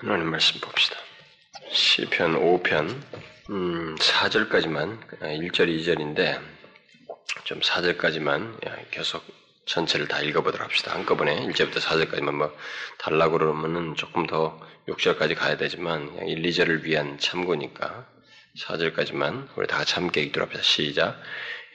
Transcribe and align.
하나님 0.00 0.30
말씀 0.30 0.60
봅시다. 0.60 0.94
시편 1.70 2.34
5편 2.34 2.94
음, 3.48 3.94
4절까지만 3.96 5.00
1절 5.20 5.74
2절인데 5.74 6.38
좀 7.44 7.60
4절까지만 7.60 8.60
계속 8.90 9.24
전체를 9.64 10.06
다 10.06 10.20
읽어보도록 10.20 10.68
합시다. 10.68 10.92
한꺼번에 10.92 11.40
1절부터 11.46 11.78
4절까지만 11.80 12.34
뭐 12.34 12.54
달라고 12.98 13.38
그러면은 13.38 13.94
조금 13.94 14.26
더 14.26 14.60
6절까지 14.86 15.34
가야 15.34 15.56
되지만 15.56 16.14
1, 16.26 16.42
2절을 16.42 16.82
위한 16.82 17.18
참고니까 17.18 18.06
4절까지만 18.58 19.48
우리 19.56 19.66
다 19.66 19.78
같이 19.78 19.94
함께 19.94 20.20
읽도록 20.20 20.50
합시다. 20.50 20.62
시작. 20.62 21.22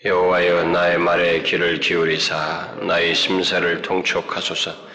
여호와여 0.05 0.65
나의 0.65 0.99
말에 0.99 1.41
귀를 1.41 1.79
기울이사 1.79 2.81
나의 2.83 3.15
심사를 3.15 3.81
통촉하소서 3.81 4.90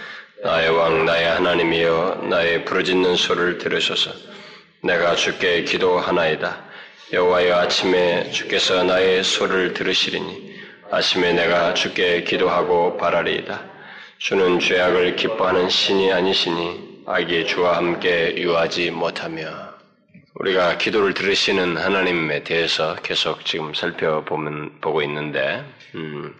나의 0.46 0.70
왕 0.70 1.04
나의 1.04 1.26
하나님이여 1.26 2.26
나의 2.30 2.64
부르짖는 2.64 3.16
소를 3.16 3.58
들으소서. 3.58 4.12
내가 4.80 5.16
주께 5.16 5.64
기도하나이다. 5.64 6.64
여호와여 7.12 7.56
아침에 7.56 8.30
주께서 8.30 8.84
나의 8.84 9.24
소를 9.24 9.74
들으시리니 9.74 10.54
아침에 10.92 11.32
내가 11.32 11.74
주께 11.74 12.22
기도하고 12.22 12.96
바라리이다. 12.96 13.60
주는 14.18 14.60
죄악을 14.60 15.16
기뻐하는 15.16 15.68
신이 15.68 16.12
아니시니 16.12 17.02
악이 17.06 17.48
주와 17.48 17.78
함께 17.78 18.36
유하지 18.36 18.92
못하며. 18.92 19.48
우리가 20.34 20.78
기도를 20.78 21.14
들으시는 21.14 21.76
하나님에 21.76 22.44
대해서 22.44 22.94
계속 23.02 23.44
지금 23.44 23.74
살펴보면 23.74 24.80
보고 24.80 25.02
있는데 25.02 25.64
음, 25.96 26.36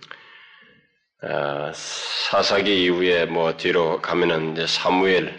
어, 1.29 1.73
사사기 1.75 2.85
이후에 2.85 3.27
뭐 3.27 3.57
뒤로 3.57 4.01
가면은 4.01 4.53
이제 4.53 4.66
사무엘 4.66 5.37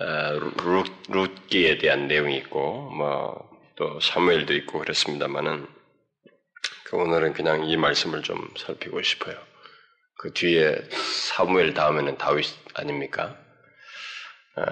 어, 0.00 0.32
룻, 0.62 0.86
룻기에 1.08 1.78
대한 1.78 2.08
내용이 2.08 2.36
있고 2.36 2.90
뭐 2.90 3.54
또 3.76 3.98
사무엘도 4.00 4.54
있고 4.54 4.78
그렇습니다만은 4.78 5.66
그 6.84 6.96
오늘은 6.96 7.32
그냥 7.32 7.64
이 7.64 7.76
말씀을 7.76 8.22
좀 8.22 8.52
살피고 8.56 9.02
싶어요. 9.02 9.36
그 10.18 10.32
뒤에 10.32 10.76
사무엘 11.34 11.74
다음에는 11.74 12.16
다윗 12.16 12.46
아닙니까? 12.74 13.36
어, 14.56 14.62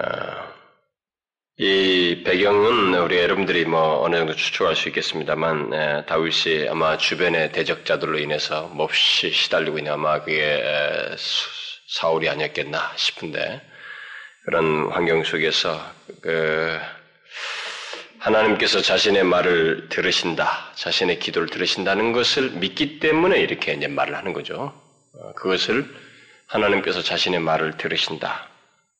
이 1.59 2.23
배경은 2.25 2.95
우리 2.95 3.19
여러분들이 3.19 3.65
뭐 3.65 4.01
어느 4.01 4.15
정도 4.15 4.35
추측할 4.35 4.75
수 4.75 4.87
있겠습니다만 4.89 5.71
에, 5.71 6.05
다윗이 6.07 6.67
아마 6.67 6.97
주변의 6.97 7.51
대적자들로 7.51 8.17
인해서 8.17 8.63
몹시 8.69 9.29
시달리고 9.29 9.77
있는 9.77 9.91
아마 9.91 10.19
그게 10.19 10.41
에, 10.41 11.15
사울이 11.89 12.27
아니었겠나 12.27 12.93
싶은데 12.95 13.61
그런 14.45 14.89
환경 14.91 15.23
속에서 15.23 15.79
그 16.23 16.79
하나님께서 18.17 18.81
자신의 18.81 19.23
말을 19.23 19.89
들으신다, 19.89 20.71
자신의 20.73 21.19
기도를 21.19 21.49
들으신다는 21.49 22.13
것을 22.13 22.49
믿기 22.49 22.97
때문에 22.99 23.37
이렇게 23.37 23.73
이제 23.73 23.87
말을 23.87 24.15
하는 24.15 24.33
거죠. 24.33 24.73
어, 25.13 25.33
그것을 25.33 25.85
하나님께서 26.47 27.03
자신의 27.03 27.41
말을 27.41 27.77
들으신다, 27.77 28.49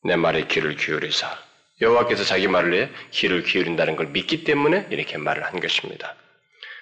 내 0.04 0.14
말에 0.14 0.46
귀를 0.46 0.76
기울이사 0.76 1.36
여호와께서 1.80 2.24
자기 2.24 2.46
말에 2.48 2.90
귀를 3.10 3.42
기울인다는 3.42 3.96
걸 3.96 4.06
믿기 4.08 4.44
때문에 4.44 4.86
이렇게 4.90 5.18
말을 5.18 5.44
한 5.44 5.60
것입니다. 5.60 6.14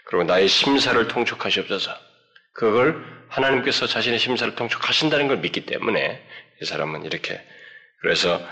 그리고 0.05 0.25
나의 0.25 0.49
심사를 0.49 1.09
통촉하시옵소서. 1.09 1.97
그걸 2.53 3.03
하나님께서 3.29 3.87
자신의 3.87 4.19
심사를 4.19 4.55
통촉하신다는 4.55 5.29
걸 5.29 5.39
믿기 5.39 5.65
때문에 5.65 6.23
이 6.61 6.65
사람은 6.65 7.05
이렇게 7.05 7.41
그래서 8.01 8.47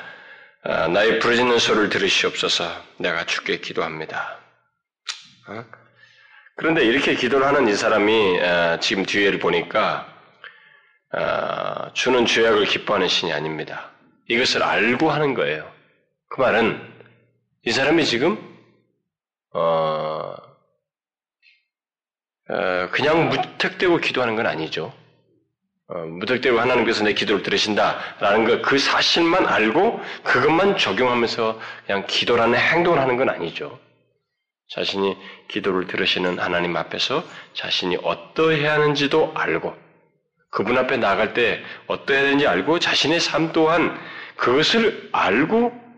아, 0.63 0.89
나의 0.89 1.19
부르짖는 1.19 1.59
소리를 1.59 1.89
들으시옵소서. 1.91 2.85
내가 2.99 3.25
주께 3.25 3.59
기도합니다. 3.59 4.39
어? 5.49 5.65
그런데 6.57 6.85
이렇게 6.85 7.15
기도를 7.15 7.47
하는 7.47 7.69
이 7.69 7.75
사람이 7.75 8.41
아, 8.41 8.81
지금 8.81 9.05
뒤에를 9.05 9.39
보니까 9.39 10.15
아, 11.13 11.91
주는 11.95 12.25
죄악을 12.25 12.67
기뻐하는 12.67 13.09
신이 13.09 13.33
아닙니다. 13.33 13.91
이것을 14.29 14.63
알고 14.63 15.11
하는 15.11 15.35
거예요. 15.35 15.80
그 16.31 16.41
말은 16.41 16.81
이 17.67 17.73
사람이 17.73 18.07
지금 18.07 18.39
어, 19.53 20.33
어, 22.49 22.89
그냥 22.93 23.29
무턱대고 23.29 23.99
기도하는 23.99 24.37
건 24.37 24.47
아니죠. 24.47 24.93
어, 25.89 25.99
무턱대고 25.99 26.61
하나님께서 26.61 27.03
내 27.03 27.15
기도를 27.15 27.43
들으신다라는 27.43 28.45
것, 28.45 28.63
그 28.63 28.79
사실만 28.79 29.45
알고 29.45 30.01
그것만 30.23 30.79
적용하면서 30.79 31.61
그냥 31.87 32.07
기도라는 32.07 32.57
행동을 32.57 33.01
하는 33.01 33.17
건 33.17 33.29
아니죠. 33.29 33.81
자신이 34.69 35.17
기도를 35.49 35.89
들으시는 35.89 36.39
하나님 36.39 36.77
앞에서 36.77 37.25
자신이 37.55 37.99
어떠해야 38.05 38.75
하는지도 38.75 39.33
알고 39.35 39.77
그분 40.53 40.79
앞에 40.79 40.97
나갈 40.97 41.35
때 41.35 41.61
어떠해야 41.89 42.23
되는지 42.23 42.47
알고 42.47 42.79
자신의 42.79 43.19
삶 43.19 43.51
또한 43.51 43.99
그것을 44.37 45.09
알고 45.11 45.90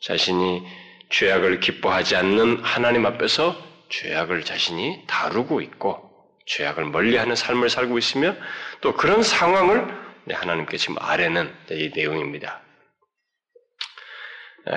자신이 0.00 0.66
죄악을 1.10 1.60
기뻐하지 1.60 2.16
않는 2.16 2.62
하나님 2.62 3.06
앞에서 3.06 3.56
죄악을 3.88 4.44
자신이 4.44 5.04
다루고 5.06 5.60
있고 5.60 6.10
죄악을 6.46 6.86
멀리하는 6.86 7.36
삶을 7.36 7.68
살고 7.68 7.98
있으며 7.98 8.34
또 8.80 8.94
그런 8.94 9.22
상황을 9.22 9.86
하나님께 10.30 10.76
지금 10.76 10.96
아래는 10.98 11.52
이 11.70 11.90
내용입니다. 11.94 12.60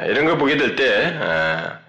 이런 0.05 0.25
걸 0.25 0.37
보게 0.37 0.57
될 0.57 0.75
때 0.75 1.82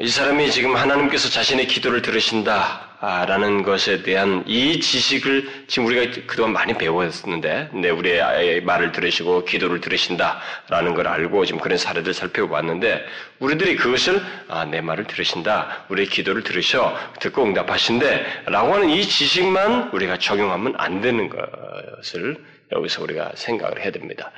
이 0.00 0.06
사람이 0.06 0.52
지금 0.52 0.76
하나님께서 0.76 1.28
자신의 1.28 1.66
기도를 1.66 2.00
들으신다. 2.00 2.86
라는 3.00 3.62
것에 3.62 4.02
대한 4.02 4.42
이 4.46 4.80
지식을 4.80 5.66
지금 5.68 5.86
우리가 5.86 6.20
그동안 6.26 6.52
많이 6.52 6.74
배웠었는데, 6.74 7.70
네, 7.74 7.90
우리의 7.90 8.60
말을 8.62 8.92
들으시고 8.92 9.44
기도를 9.44 9.80
들으신다라는 9.80 10.94
걸 10.94 11.06
알고 11.06 11.44
지금 11.44 11.60
그런 11.60 11.76
사례들 11.76 12.14
살펴봤는데, 12.14 13.04
우리들이 13.40 13.76
그것을, 13.76 14.20
아, 14.48 14.64
내 14.64 14.80
말을 14.80 15.06
들으신다. 15.06 15.86
우리의 15.88 16.08
기도를 16.08 16.42
들으셔. 16.42 16.96
듣고 17.20 17.44
응답하신대. 17.44 18.44
라고 18.46 18.74
하는 18.74 18.90
이 18.90 19.02
지식만 19.02 19.90
우리가 19.92 20.18
적용하면 20.18 20.74
안 20.76 21.00
되는 21.00 21.28
것을 21.28 22.44
여기서 22.72 23.02
우리가 23.02 23.32
생각을 23.34 23.80
해야 23.80 23.90
됩니다. 23.90 24.30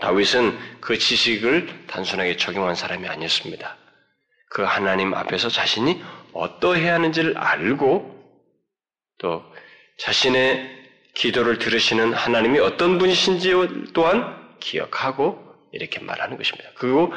다윗은 0.00 0.56
그 0.80 0.96
지식을 0.96 1.68
단순하게 1.88 2.36
적용한 2.36 2.76
사람이 2.76 3.08
아니었습니다. 3.08 3.76
그 4.50 4.62
하나님 4.62 5.14
앞에서 5.14 5.48
자신이 5.48 6.02
어떠해야 6.32 6.94
하는지를 6.94 7.38
알고 7.38 8.20
또 9.18 9.44
자신의 9.98 10.78
기도를 11.14 11.58
들으시는 11.58 12.12
하나님이 12.12 12.58
어떤 12.58 12.98
분이신지 12.98 13.52
또한 13.94 14.36
기억하고 14.58 15.38
이렇게 15.72 16.00
말하는 16.00 16.36
것입니다. 16.36 16.68
그리고 16.74 17.12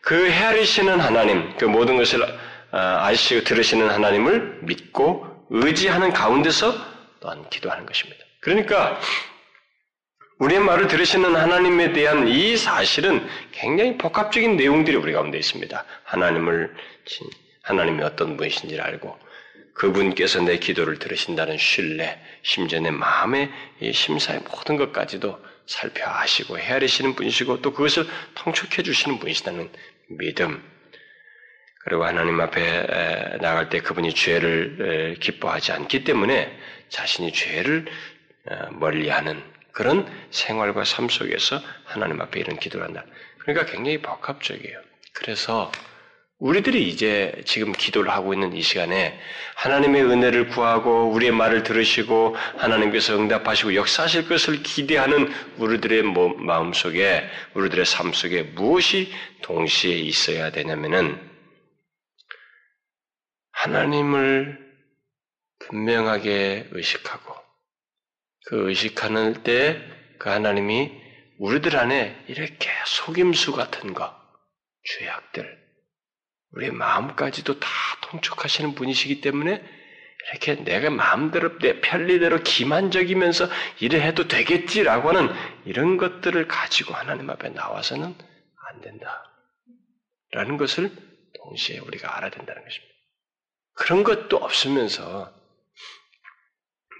그 0.00 0.30
헤아리시는 0.30 1.00
하나님, 1.00 1.56
그 1.56 1.64
모든 1.64 1.96
것을 1.96 2.22
아, 2.70 3.06
아시고 3.06 3.44
들으시는 3.44 3.88
하나님을 3.90 4.60
믿고 4.62 5.26
의지하는 5.50 6.12
가운데서 6.12 6.74
또한 7.20 7.48
기도하는 7.50 7.86
것입니다. 7.86 8.22
그러니까 8.40 9.00
우리의 10.38 10.60
말을 10.60 10.86
들으시는 10.86 11.34
하나님에 11.34 11.92
대한 11.92 12.28
이 12.28 12.56
사실은 12.56 13.26
굉장히 13.50 13.98
복합적인 13.98 14.56
내용들이 14.56 14.96
우리 14.96 15.12
가운데 15.12 15.36
있습니다. 15.36 15.84
하나님을 16.04 16.74
하나님이 17.62 18.02
어떤 18.04 18.36
분이신지를 18.36 18.82
알고 18.82 19.18
그분께서 19.74 20.40
내 20.42 20.58
기도를 20.58 20.98
들으신다는 20.98 21.56
신뢰, 21.56 22.20
심지어 22.42 22.80
내 22.80 22.90
마음의 22.90 23.50
이 23.80 23.92
심사의 23.92 24.40
모든 24.40 24.76
것까지도 24.76 25.38
살펴 25.66 26.04
하시고 26.06 26.58
헤아리시는 26.58 27.14
분이시고 27.14 27.60
또 27.60 27.72
그것을 27.72 28.06
통촉해 28.34 28.82
주시는 28.82 29.18
분이시다는 29.18 29.70
믿음. 30.18 30.62
그리고 31.84 32.04
하나님 32.04 32.40
앞에 32.40 33.38
나갈 33.40 33.68
때 33.70 33.80
그분이 33.80 34.14
죄를 34.14 35.16
기뻐하지 35.20 35.72
않기 35.72 36.04
때문에 36.04 36.56
자신이 36.88 37.32
죄를 37.32 37.86
어, 38.50 38.68
멀리하는 38.72 39.42
그런 39.78 40.12
생활과 40.32 40.82
삶 40.82 41.08
속에서 41.08 41.62
하나님 41.84 42.20
앞에 42.20 42.40
이런 42.40 42.58
기도를 42.58 42.84
한다. 42.84 43.04
그러니까 43.38 43.64
굉장히 43.64 44.02
복합적이에요. 44.02 44.76
그래서 45.12 45.70
우리들이 46.40 46.88
이제 46.88 47.40
지금 47.44 47.70
기도를 47.70 48.10
하고 48.10 48.34
있는 48.34 48.56
이 48.56 48.60
시간에 48.60 49.16
하나님의 49.54 50.02
은혜를 50.02 50.48
구하고 50.48 51.12
우리의 51.12 51.30
말을 51.30 51.62
들으시고 51.62 52.34
하나님께서 52.56 53.16
응답하시고 53.16 53.76
역사하실 53.76 54.28
것을 54.28 54.64
기대하는 54.64 55.32
우리들의 55.58 56.02
뭐 56.02 56.34
마음 56.36 56.72
속에 56.72 57.28
우리들의 57.54 57.86
삶 57.86 58.12
속에 58.12 58.42
무엇이 58.42 59.12
동시에 59.42 59.94
있어야 59.94 60.50
되냐면은 60.50 61.20
하나님을 63.52 64.58
분명하게 65.60 66.66
의식하고 66.72 67.47
그 68.48 68.68
의식하는 68.68 69.42
때 69.42 69.98
그 70.18 70.28
하나님이 70.28 70.92
우리들 71.38 71.76
안에 71.76 72.24
이렇게 72.26 72.70
속임수 72.86 73.52
같은 73.52 73.94
거, 73.94 74.14
죄악들, 74.84 75.58
우리의 76.52 76.72
마음까지도 76.72 77.60
다 77.60 77.68
통촉하시는 78.02 78.74
분이시기 78.74 79.20
때문에 79.20 79.62
이렇게 80.30 80.56
내가 80.56 80.90
마음대로 80.90 81.58
내 81.58 81.80
편리대로 81.80 82.42
기만적이면서 82.42 83.48
이래 83.80 84.00
해도 84.00 84.26
되겠지라고 84.26 85.10
하는 85.10 85.32
이런 85.64 85.96
것들을 85.96 86.48
가지고 86.48 86.94
하나님 86.94 87.30
앞에 87.30 87.50
나와서는 87.50 88.06
안 88.06 88.80
된다. 88.80 89.24
라는 90.32 90.56
것을 90.56 90.90
동시에 91.36 91.78
우리가 91.78 92.16
알아야 92.16 92.30
된다는 92.30 92.62
것입니다. 92.62 92.94
그런 93.74 94.02
것도 94.02 94.36
없으면서 94.38 95.32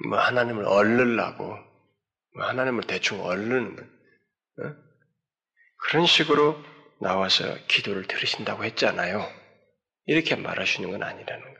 뭐 0.06 0.18
하나님을 0.18 0.64
얼르려고 0.64 1.56
뭐 2.34 2.46
하나님을 2.46 2.84
대충 2.84 3.22
얼르는 3.24 3.78
어? 3.78 4.74
그런 5.88 6.06
식으로 6.06 6.62
나와서 7.00 7.56
기도를 7.66 8.06
들으신다고 8.06 8.64
했잖아요. 8.64 9.26
이렇게 10.06 10.36
말하시는 10.36 10.90
건 10.90 11.02
아니라는 11.02 11.42
거예요. 11.42 11.58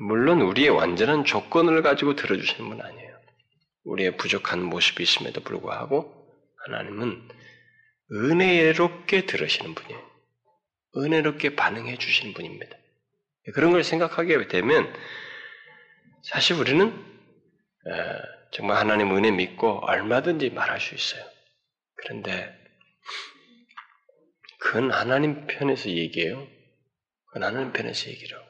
물론 0.00 0.40
우리의 0.42 0.70
완전한 0.70 1.24
조건을 1.24 1.82
가지고 1.82 2.16
들어주시는 2.16 2.68
분 2.68 2.80
아니에요. 2.80 3.20
우리의 3.84 4.16
부족한 4.16 4.62
모습이 4.62 5.02
있음에도 5.02 5.40
불구하고 5.40 6.14
하나님은 6.66 7.28
은혜롭게 8.12 9.26
들으시는 9.26 9.74
분이에요. 9.74 10.10
은혜롭게 10.96 11.54
반응해 11.56 11.96
주시는 11.96 12.34
분입니다. 12.34 12.76
그런 13.54 13.72
걸 13.72 13.84
생각하게 13.84 14.48
되면 14.48 14.92
사실 16.22 16.56
우리는 16.56 16.92
정말 18.52 18.76
하나님 18.76 19.16
은혜 19.16 19.30
믿고 19.30 19.84
얼마든지 19.86 20.50
말할 20.50 20.80
수 20.80 20.94
있어요. 20.94 21.24
그런데 21.96 22.56
그건 24.58 24.92
하나님 24.92 25.46
편에서 25.46 25.88
얘기해요. 25.88 26.46
그건 27.26 27.44
하나님 27.44 27.72
편에서 27.72 28.10
얘기라고. 28.10 28.44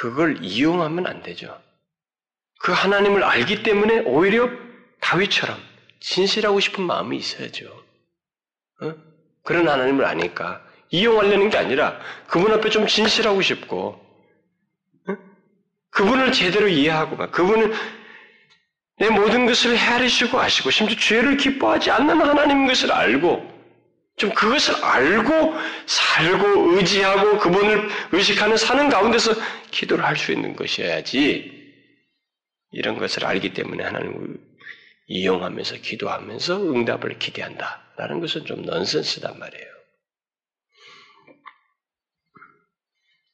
그걸 0.00 0.44
이용하면 0.44 1.06
안 1.06 1.22
되죠. 1.22 1.60
그 2.60 2.72
하나님을 2.72 3.22
알기 3.22 3.62
때문에 3.62 4.00
오히려 4.00 4.50
다윗처럼 5.00 5.58
진실하고 6.00 6.60
싶은 6.60 6.84
마음이 6.84 7.16
있어야죠. 7.16 7.66
어? 8.82 8.94
그런 9.44 9.68
하나님을 9.68 10.04
아니까 10.04 10.64
이용하려는 10.90 11.50
게 11.50 11.56
아니라 11.56 12.00
그분 12.26 12.52
앞에 12.52 12.70
좀 12.70 12.86
진실하고 12.86 13.42
싶고 13.42 13.90
어? 13.90 14.07
그분을 15.98 16.30
제대로 16.30 16.68
이해하고 16.68 17.16
그분은 17.32 17.74
내 18.98 19.10
모든 19.10 19.46
것을 19.46 19.76
헤아리시고 19.76 20.40
아시고 20.40 20.70
심지어 20.70 20.96
죄를 20.96 21.36
기뻐하지 21.36 21.90
않는 21.90 22.20
하나님인 22.20 22.68
것을 22.68 22.92
알고 22.92 23.58
좀 24.16 24.32
그것을 24.32 24.84
알고 24.84 25.54
살고 25.86 26.76
의지하고 26.76 27.38
그분을 27.38 27.88
의식하는 28.12 28.56
사는 28.56 28.88
가운데서 28.88 29.32
기도를 29.72 30.04
할 30.04 30.16
수 30.16 30.30
있는 30.32 30.54
것이어야지 30.54 31.52
이런 32.70 32.98
것을 32.98 33.24
알기 33.24 33.52
때문에 33.54 33.82
하나님을 33.82 34.36
이용하면서 35.08 35.76
기도하면서 35.76 36.62
응답을 36.62 37.18
기대한다라는 37.18 38.20
것은 38.20 38.44
좀 38.44 38.62
넌센스단 38.62 39.36
말이에요. 39.36 39.66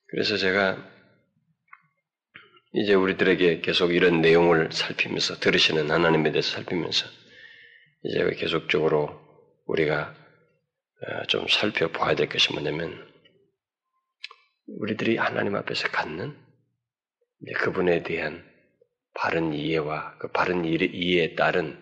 그래서 0.09 0.39
제가 0.39 0.94
이제 2.77 2.93
우리들에게 2.93 3.61
계속 3.61 3.95
이런 3.95 4.21
내용을 4.21 4.73
살피면서 4.73 5.39
들으시는 5.39 5.93
하나님에 5.93 6.33
대해서 6.33 6.57
살피면서 6.57 7.07
이제 8.03 8.29
계속적으로 8.37 9.21
우리가 9.67 10.13
어, 11.03 11.27
좀 11.29 11.47
살펴봐야 11.47 12.17
될 12.17 12.29
것이 12.29 12.53
뭐냐면 12.53 13.09
우리들이 14.67 15.19
하나님 15.19 15.55
앞에서 15.55 15.89
갖는 15.89 16.37
그분에 17.59 18.03
대한 18.03 18.45
바른 19.15 19.53
이해와 19.53 20.19
그 20.19 20.33
바른 20.33 20.65
이해에 20.65 21.37
따른 21.37 21.81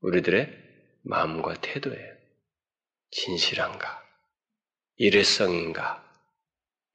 우리들의 0.00 0.50
마음과 1.02 1.54
태도예요. 1.60 2.14
진실한가? 3.10 4.02
일회성인가? 4.96 6.02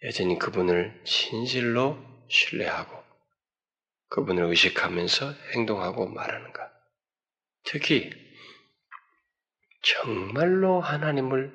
여전히 0.04 0.40
그분을 0.40 1.00
진실로 1.04 1.98
신뢰하고 2.28 2.99
그분을 4.10 4.44
의식하면서 4.46 5.34
행동하고 5.54 6.08
말하는가? 6.08 6.72
특히 7.64 8.12
정말로 9.82 10.82
하나님을 10.82 11.54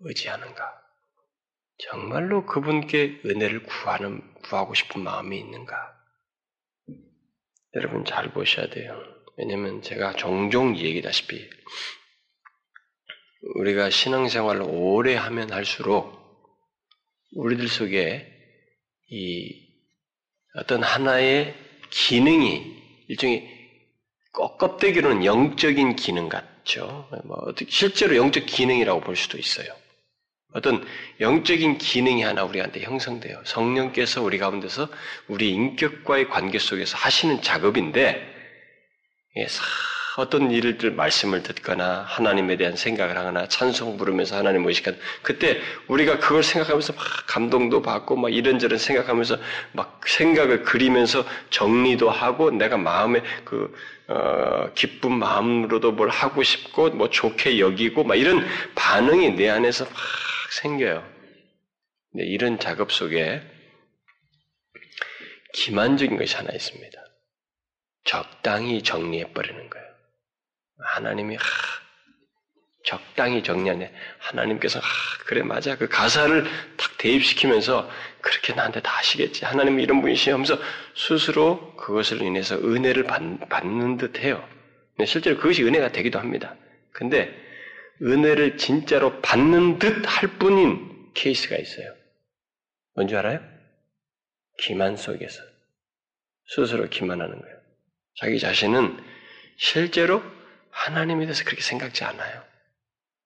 의지하는가? 0.00 0.82
정말로 1.78 2.46
그분께 2.46 3.20
은혜를 3.24 3.64
구하는, 3.64 4.22
구하고 4.42 4.74
싶은 4.74 5.02
마음이 5.02 5.38
있는가? 5.38 5.74
여러분 7.74 8.04
잘 8.04 8.32
보셔야 8.32 8.68
돼요. 8.68 9.00
왜냐면 9.36 9.82
제가 9.82 10.12
종종 10.14 10.76
얘기다시피 10.76 11.48
우리가 13.56 13.90
신앙생활을 13.90 14.62
오래 14.62 15.14
하면 15.16 15.52
할수록 15.52 16.20
우리들 17.34 17.66
속에 17.68 18.30
이 19.08 19.71
어떤 20.54 20.82
하나의 20.82 21.54
기능이 21.90 22.82
일종의 23.08 23.48
껍데기로는 24.32 25.24
영적인 25.24 25.96
기능 25.96 26.28
같죠. 26.28 27.08
뭐 27.24 27.54
실제로 27.68 28.16
영적 28.16 28.46
기능이라고 28.46 29.00
볼 29.00 29.16
수도 29.16 29.38
있어요. 29.38 29.68
어떤 30.54 30.86
영적인 31.20 31.78
기능이 31.78 32.22
하나 32.22 32.44
우리한테 32.44 32.82
형성돼요. 32.82 33.40
성령께서 33.44 34.22
우리 34.22 34.38
가운데서 34.38 34.88
우리 35.28 35.50
인격과의 35.50 36.28
관계 36.28 36.58
속에서 36.58 36.96
하시는 36.98 37.40
작업인데, 37.40 38.22
어떤 40.16 40.50
일들 40.50 40.90
말씀을 40.90 41.42
듣거나 41.42 42.02
하나님에 42.02 42.56
대한 42.56 42.76
생각을 42.76 43.16
하거나 43.16 43.48
찬송 43.48 43.96
부르면서 43.96 44.36
하나님 44.36 44.66
의식하는 44.66 44.98
그때 45.22 45.60
우리가 45.88 46.18
그걸 46.18 46.42
생각하면서 46.42 46.92
막 46.92 47.04
감동도 47.26 47.80
받고 47.82 48.16
막 48.16 48.32
이런저런 48.32 48.78
생각하면서 48.78 49.38
막 49.72 50.00
생각을 50.06 50.64
그리면서 50.64 51.24
정리도 51.50 52.10
하고 52.10 52.50
내가 52.50 52.76
마음에 52.76 53.22
그 53.44 53.74
어, 54.08 54.70
기쁜 54.74 55.12
마음으로도 55.12 55.92
뭘 55.92 56.10
하고 56.10 56.42
싶고 56.42 56.90
뭐 56.90 57.08
좋게 57.08 57.58
여기고 57.58 58.04
막 58.04 58.16
이런 58.16 58.46
반응이 58.74 59.30
내 59.30 59.48
안에서 59.48 59.84
막 59.84 59.94
생겨요. 60.50 61.10
네, 62.14 62.24
이런 62.24 62.58
작업 62.58 62.92
속에 62.92 63.40
기만적인 65.54 66.18
것이 66.18 66.36
하나 66.36 66.52
있습니다. 66.52 66.98
적당히 68.04 68.82
정리해 68.82 69.32
버리는 69.32 69.70
거예요. 69.70 69.91
하나님이 70.84 71.36
하, 71.36 71.42
적당히 72.84 73.42
정리하네. 73.42 73.92
하나님께서 74.18 74.78
하, 74.80 74.84
그래 75.26 75.42
맞아 75.42 75.76
그 75.76 75.88
가사를 75.88 76.44
탁 76.76 76.98
대입시키면서 76.98 77.88
그렇게 78.20 78.54
나한테 78.54 78.80
다 78.80 78.90
하시겠지. 78.98 79.44
하나님이 79.44 79.82
이런 79.82 80.00
분이시 80.00 80.30
하면서 80.30 80.58
스스로 80.96 81.74
그것을 81.76 82.22
인해서 82.22 82.56
은혜를 82.56 83.04
받, 83.04 83.20
받는 83.48 83.96
듯해요. 83.98 84.46
실제로 85.06 85.36
그것이 85.36 85.64
은혜가 85.64 85.92
되기도 85.92 86.18
합니다. 86.18 86.54
근데 86.92 87.34
은혜를 88.02 88.56
진짜로 88.58 89.20
받는 89.20 89.78
듯 89.78 90.04
할 90.06 90.38
뿐인 90.38 91.10
케이스가 91.14 91.56
있어요. 91.56 91.92
뭔지 92.94 93.16
알아요? 93.16 93.40
기만 94.58 94.96
속에서 94.96 95.42
스스로 96.46 96.88
기만하는 96.88 97.40
거예요. 97.40 97.56
자기 98.20 98.38
자신은 98.38 99.02
실제로 99.56 100.22
하나님에 100.72 101.26
대해서 101.26 101.44
그렇게 101.44 101.62
생각지 101.62 102.02
않아요. 102.04 102.42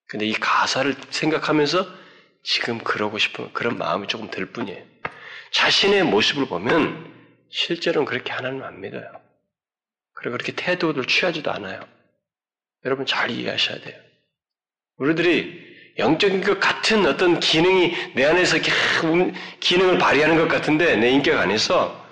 근데 0.08 0.26
이 0.26 0.34
가사를 0.34 0.94
생각하면서 1.10 1.86
지금 2.42 2.78
그러고 2.78 3.18
싶은 3.18 3.52
그런 3.52 3.78
마음이 3.78 4.06
조금 4.06 4.30
들 4.30 4.46
뿐이에요. 4.46 4.84
자신의 5.52 6.04
모습을 6.04 6.46
보면 6.46 7.12
실제로는 7.50 8.06
그렇게 8.06 8.32
하나님 8.32 8.62
안 8.62 8.80
믿어요. 8.80 9.10
그리고 10.12 10.32
그렇게 10.32 10.52
태도를 10.52 11.06
취하지도 11.06 11.50
않아요. 11.52 11.80
여러분 12.84 13.06
잘 13.06 13.30
이해하셔야 13.30 13.80
돼요. 13.80 13.98
우리들이 14.96 15.94
영적인 15.98 16.42
것 16.42 16.60
같은 16.60 17.06
어떤 17.06 17.40
기능이 17.40 18.14
내 18.14 18.24
안에서 18.26 18.58
음, 19.04 19.34
기능을 19.60 19.98
발휘하는 19.98 20.36
것 20.36 20.48
같은데 20.48 20.96
내 20.96 21.10
인격 21.10 21.38
안에서 21.38 22.04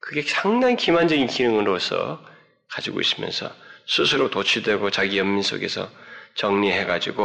그게 0.00 0.22
상당히 0.22 0.76
기만적인 0.76 1.28
기능으로서 1.28 2.24
가지고 2.68 3.00
있으면서 3.00 3.54
스스로 3.86 4.30
도취되고 4.30 4.90
자기 4.90 5.18
연민 5.18 5.42
속에서 5.42 5.90
정리해가지고 6.34 7.24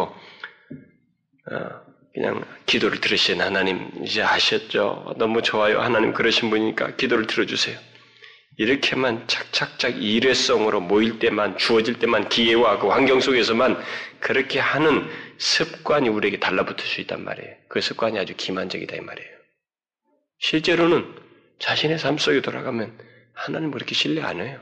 어, 1.52 1.88
그냥 2.14 2.44
기도를 2.66 3.00
들으신 3.00 3.42
하나님 3.42 3.90
이제 4.04 4.22
아셨죠? 4.24 5.14
너무 5.18 5.42
좋아요. 5.42 5.82
하나님 5.82 6.14
그러신 6.14 6.50
분이니까 6.50 6.96
기도를 6.96 7.28
들어주세요. 7.28 7.78
이렇게만 8.58 9.28
착착착 9.28 10.02
일회성으로 10.02 10.82
모일 10.82 11.20
때만 11.20 11.60
주어질 11.60 12.00
때만 12.00 12.28
기회와 12.28 12.80
그 12.80 12.88
환경 12.88 13.20
속에서만 13.20 13.80
그렇게 14.20 14.60
하는 14.60 15.08
습관이 15.38 16.10
우리에게 16.10 16.40
달라붙을 16.40 16.84
수 16.84 17.02
있단 17.02 17.24
말이에요. 17.24 17.56
그 17.70 17.82
습관이 17.82 18.18
아주 18.18 18.36
기만적이다 18.36 18.96
이 18.96 19.02
말이에요. 19.02 19.30
실제로는 20.40 21.16
자신의 21.60 22.00
삶 22.00 22.18
속에 22.18 22.42
돌아가면 22.42 22.98
하나님 23.34 23.70
그렇게 23.70 23.94
신뢰 23.94 24.24
안 24.24 24.42
해요. 24.42 24.60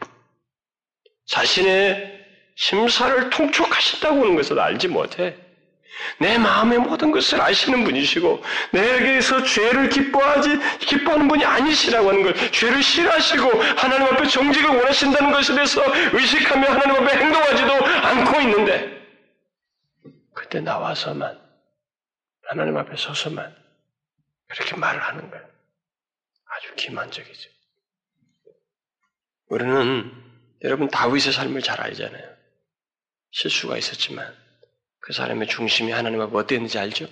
자신의 1.26 2.26
심사를 2.56 3.30
통촉하신다고 3.30 4.22
하는 4.22 4.36
것을 4.36 4.60
알지 4.60 4.88
못해. 4.88 5.38
내 6.20 6.38
마음의 6.38 6.80
모든 6.80 7.12
것을 7.12 7.42
아시는 7.42 7.84
분이시고 7.86 8.44
내게서 8.72 9.44
죄를 9.44 9.90
기뻐하지 9.90 10.60
기뻐하는 10.80 11.28
분이 11.28 11.46
아니시라고 11.46 12.10
하는 12.10 12.24
걸 12.24 12.52
죄를 12.52 12.84
싫어하시고 12.84 13.62
하나님 13.78 14.08
앞에 14.08 14.28
정직을 14.28 14.70
원하신다는 14.70 15.32
것에 15.32 15.56
대해서 15.56 15.82
의식하며 16.14 16.68
하나님 16.68 17.04
앞에 17.04 17.18
행동하지도 17.18 17.74
않고 17.86 18.42
있는데 18.42 18.96
그때 20.34 20.60
나와서만 20.60 21.40
하나님 22.48 22.78
앞에 22.78 22.96
서서만 22.98 23.56
그렇게 24.48 24.76
말을 24.76 25.02
하는 25.02 25.30
거예요. 25.30 25.46
아주 26.46 26.76
기만적이죠. 26.76 27.50
우리는 29.48 30.25
여러분 30.66 30.90
다윗의 30.90 31.32
삶을 31.34 31.62
잘 31.62 31.80
알잖아요. 31.82 32.36
실수가 33.32 33.78
있었지만 33.78 34.34
그 35.00 35.14
사람의 35.14 35.48
중심이 35.48 35.92
하나님 35.92 36.22
앞에 36.22 36.36
어땠는지 36.36 36.78
알죠? 36.78 37.08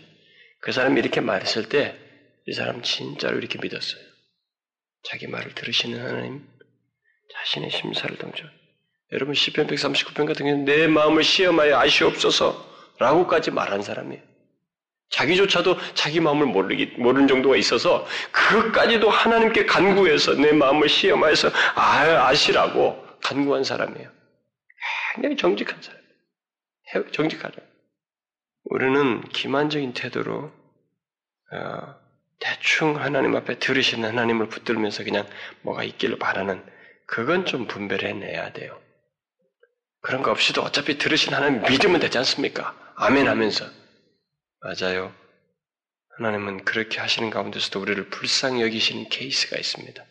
그 0.60 0.72
사람이 0.72 1.00
이렇게 1.00 1.22
말했을 1.22 1.70
때 1.70 2.04
이 2.46 2.54
사람 2.54 2.82
진짜로 2.82 3.38
이렇게 3.38 3.58
믿었어요. 3.62 4.02
자기 5.04 5.28
말을 5.28 5.54
들으시는 5.56 6.00
하나님, 6.00 6.46
자신의 7.34 7.72
심사를 7.72 8.18
동조. 8.18 8.44
여러분 9.12 9.34
시편 9.34 9.68
139편 9.68 10.26
같은 10.26 10.46
경우는 10.46 10.66
내 10.66 10.88
마음을 10.88 11.24
시험하여 11.24 11.78
아시옵소서 11.78 12.96
라고까지 13.00 13.52
말한 13.52 13.82
사람이에요. 13.82 14.22
자기조차도 15.10 15.78
자기 15.94 16.20
마음을 16.20 16.48
모르기, 16.48 16.88
모르는 16.98 17.28
정도가 17.28 17.56
있어서 17.58 18.08
그것까지도 18.32 19.10
하나님께 19.10 19.66
간구해서 19.66 20.34
내 20.34 20.52
마음을 20.52 20.90
시험하여서 20.90 21.52
아, 21.76 22.28
아시라고 22.28 23.06
간구한 23.24 23.64
사람이에요. 23.64 24.12
굉장히 25.16 25.38
정직한 25.38 25.82
사람. 25.82 26.02
정직하죠. 27.12 27.62
우리는 28.66 29.22
기만적인 29.30 29.94
태도로 29.94 30.52
어, 31.52 31.96
대충 32.40 33.00
하나님 33.00 33.36
앞에 33.36 33.60
들으시는 33.60 34.10
하나님을 34.10 34.50
붙들면서 34.50 35.04
그냥 35.04 35.28
뭐가 35.62 35.84
있기를 35.84 36.20
바라는 36.20 36.64
그건 37.06 37.46
좀 37.46 37.68
분별해내야 37.68 38.54
돼요. 38.54 38.80
그런 40.02 40.22
거 40.22 40.32
없이도 40.32 40.62
어차피 40.62 40.98
들으신 40.98 41.34
하나님 41.34 41.62
믿으면 41.62 42.00
되지 42.00 42.18
않습니까? 42.18 42.76
아멘 42.96 43.28
하면서. 43.28 43.66
맞아요. 44.60 45.14
하나님은 46.18 46.66
그렇게 46.66 47.00
하시는 47.00 47.30
가운데서도 47.30 47.80
우리를 47.80 48.10
불쌍히 48.10 48.62
여기시는 48.62 49.10
케이스가 49.10 49.58
있습니다. 49.58 50.04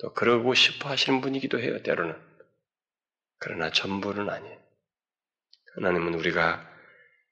또 0.00 0.12
그러고 0.14 0.54
싶어 0.54 0.88
하시는 0.88 1.20
분이기도 1.20 1.60
해요, 1.60 1.82
때로는. 1.82 2.31
그러나 3.42 3.70
전부는 3.72 4.30
아니에요. 4.30 4.58
하나님은 5.74 6.14
우리가 6.14 6.70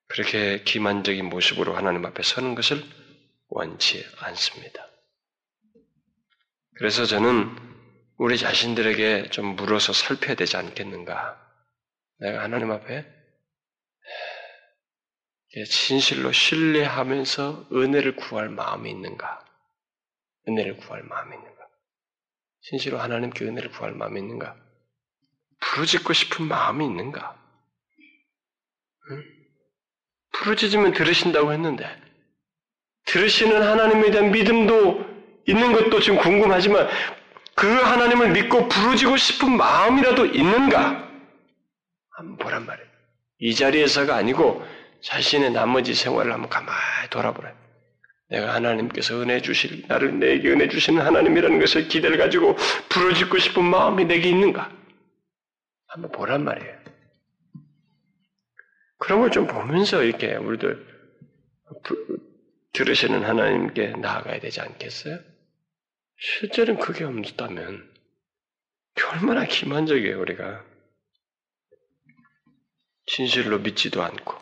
그렇게 0.09 0.63
기만적인 0.65 1.25
모습으로 1.27 1.77
하나님 1.77 2.05
앞에 2.05 2.23
서는 2.25 2.57
것을 2.57 2.83
원치 3.49 4.05
않습니다. 4.19 4.89
그래서 6.75 7.05
저는 7.05 7.57
우리 8.17 8.39
자신들에게 8.39 9.31
좀 9.31 9.55
물어서 9.55 9.93
살펴야 9.93 10.35
되지 10.35 10.57
않겠는가. 10.57 11.41
내가 12.19 12.43
하나님 12.43 12.73
앞에 12.73 13.07
진실로 15.69 16.33
신뢰하면서 16.33 17.69
은혜를 17.73 18.17
구할 18.17 18.49
마음이 18.49 18.91
있는가? 18.91 19.45
은혜를 20.49 20.79
구할 20.79 21.05
마음이 21.05 21.37
있는가? 21.37 21.69
진실로 22.63 22.99
하나님께 22.99 23.45
은혜를 23.45 23.71
구할 23.71 23.93
마음이 23.93 24.19
있는가? 24.21 24.70
부르짖고 25.61 26.13
싶은 26.13 26.47
마음이 26.47 26.85
있는가? 26.85 27.37
응? 29.11 29.25
부르짖으면 30.33 30.93
들으신다고 30.93 31.53
했는데 31.53 31.89
들으시는 33.07 33.63
하나님에 33.63 34.11
대한 34.11 34.31
믿음도 34.31 35.05
있는 35.47 35.73
것도 35.73 36.01
지금 36.01 36.19
궁금하지만 36.19 36.89
그 37.55 37.67
하나님을 37.69 38.31
믿고 38.31 38.69
부르짖고 38.69 39.17
싶은 39.17 39.57
마음이라도 39.57 40.27
있는가? 40.27 41.09
한번 42.17 42.37
보란 42.39 42.67
말이에요. 42.67 42.89
이 43.41 43.55
자리에서가 43.55 44.15
아니고 44.17 44.65
자신의 45.03 45.53
나머지 45.53 45.95
생활을 45.95 46.33
한번 46.33 46.49
가만히 46.51 47.09
돌아보라. 47.11 47.53
내가 48.29 48.55
하나님께서 48.55 49.21
은혜 49.21 49.41
주실, 49.43 49.85
나를 49.89 50.19
내게 50.19 50.51
은혜 50.51 50.69
주시는 50.69 51.05
하나님이라는 51.05 51.59
것을 51.59 51.89
기대를 51.89 52.17
가지고 52.17 52.57
부르짖고 52.89 53.39
싶은 53.39 53.65
마음이 53.65 54.05
내게 54.05 54.29
있는가? 54.29 54.71
한번 55.91 56.13
보란 56.13 56.45
말이에요. 56.45 56.81
그런 58.99 59.21
걸 59.21 59.31
좀 59.31 59.47
보면서 59.47 60.03
이렇게 60.03 60.35
우리들 60.37 60.87
들으시는 62.73 63.25
하나님께 63.25 63.93
나아가야 63.97 64.41
되지 64.41 64.61
않겠어요? 64.61 65.19
실제는 66.19 66.79
그게 66.79 67.05
없다면 67.05 67.91
얼마나 69.11 69.45
기만적이에요, 69.45 70.21
우리가. 70.21 70.65
진실로 73.07 73.59
믿지도 73.59 74.03
않고, 74.03 74.35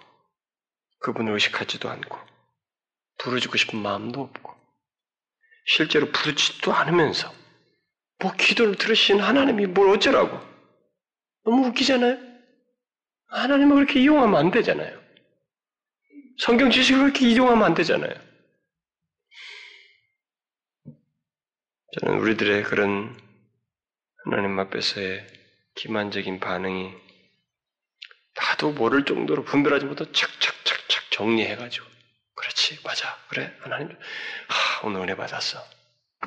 그분을 1.00 1.32
의식하지도 1.32 1.88
않고, 1.88 2.18
부르짖고 3.18 3.56
싶은 3.56 3.78
마음도 3.78 4.20
없고, 4.20 4.54
실제로 5.64 6.10
부르짖지도 6.10 6.72
않으면서, 6.72 7.32
뭐 8.20 8.32
기도를 8.34 8.74
들으신 8.76 9.20
하나님이 9.20 9.66
뭘 9.66 9.88
어쩌라고. 9.88 10.38
너무 11.48 11.68
웃기잖아요? 11.68 12.18
하나님을 13.28 13.76
그렇게 13.76 14.00
이용하면 14.00 14.38
안 14.38 14.50
되잖아요. 14.50 15.00
성경 16.38 16.70
지식을 16.70 17.00
그렇게 17.00 17.26
이용하면 17.26 17.64
안 17.64 17.74
되잖아요. 17.74 18.12
저는 21.98 22.18
우리들의 22.18 22.64
그런 22.64 23.18
하나님 24.24 24.58
앞에서의 24.58 25.26
기만적인 25.74 26.38
반응이 26.38 26.92
나도 28.36 28.72
모를 28.72 29.06
정도로 29.06 29.44
분별하지 29.44 29.86
못하고 29.86 30.12
착착착착 30.12 31.10
정리해가지고 31.10 31.86
그렇지 32.34 32.78
맞아 32.84 33.16
그래 33.30 33.56
하나님 33.60 33.88
하, 33.90 34.86
오늘 34.86 35.00
은혜 35.00 35.16
받았어 35.16 35.64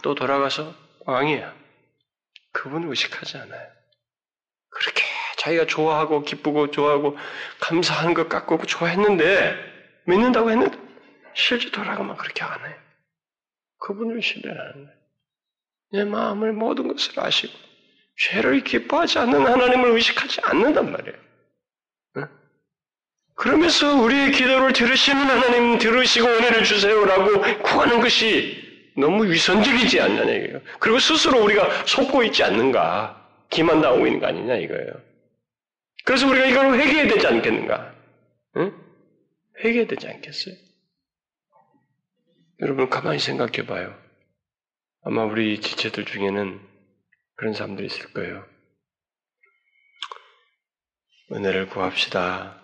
또 0.01 0.15
돌아가서 0.15 0.75
왕이야 1.01 1.55
그분을 2.53 2.89
의식하지 2.89 3.37
않아요 3.37 3.71
그렇게 4.69 5.10
자기가 5.41 5.65
좋아하고 5.65 6.21
기쁘고 6.21 6.69
좋아하고 6.69 7.17
감사하는 7.59 8.13
것 8.13 8.29
같고 8.29 8.63
좋아했는데 8.63 9.55
믿는다고 10.05 10.51
했는데 10.51 10.77
실제 11.33 11.71
돌아가면 11.71 12.15
그렇게 12.17 12.43
안 12.43 12.59
해요. 12.63 12.75
그분을 13.79 14.21
신뢰하는 14.21 14.73
거예요. 14.73 15.01
내 15.93 16.03
마음을 16.03 16.53
모든 16.53 16.87
것을 16.87 17.19
아시고 17.19 17.53
죄를 18.17 18.63
기뻐하지 18.63 19.17
않는 19.17 19.47
하나님을 19.47 19.89
의식하지 19.91 20.41
않는단 20.43 20.91
말이에요. 20.91 21.17
그러면서 23.33 23.95
우리의 23.95 24.31
기도를 24.33 24.73
들으시는 24.73 25.19
하나님 25.19 25.79
들으시고 25.79 26.27
은혜를 26.27 26.63
주세요라고 26.63 27.63
구하는 27.63 27.99
것이 27.99 28.61
너무 28.95 29.25
위선적이지 29.25 29.99
않느냐 29.99 30.31
이거예요. 30.31 30.61
그리고 30.79 30.99
스스로 30.99 31.43
우리가 31.43 31.85
속고 31.87 32.21
있지 32.25 32.43
않는가 32.43 33.19
기만 33.49 33.81
나오고 33.81 34.05
있는 34.05 34.19
거 34.19 34.27
아니냐 34.27 34.57
이거예요. 34.57 35.10
그래서 36.05 36.27
우리가 36.27 36.45
이걸 36.45 36.79
회개해야 36.79 37.07
되지 37.07 37.27
않겠는가? 37.27 37.95
응? 38.57 38.73
회개해야 39.59 39.87
되지 39.87 40.07
않겠어요? 40.07 40.55
여러분 42.61 42.89
가만히 42.89 43.19
생각해 43.19 43.65
봐요. 43.65 43.99
아마 45.03 45.23
우리 45.23 45.59
지체들 45.59 46.05
중에는 46.05 46.59
그런 47.35 47.53
사람들이 47.53 47.87
있을 47.87 48.13
거예요. 48.13 48.45
은혜를 51.31 51.69
구합시다. 51.69 52.61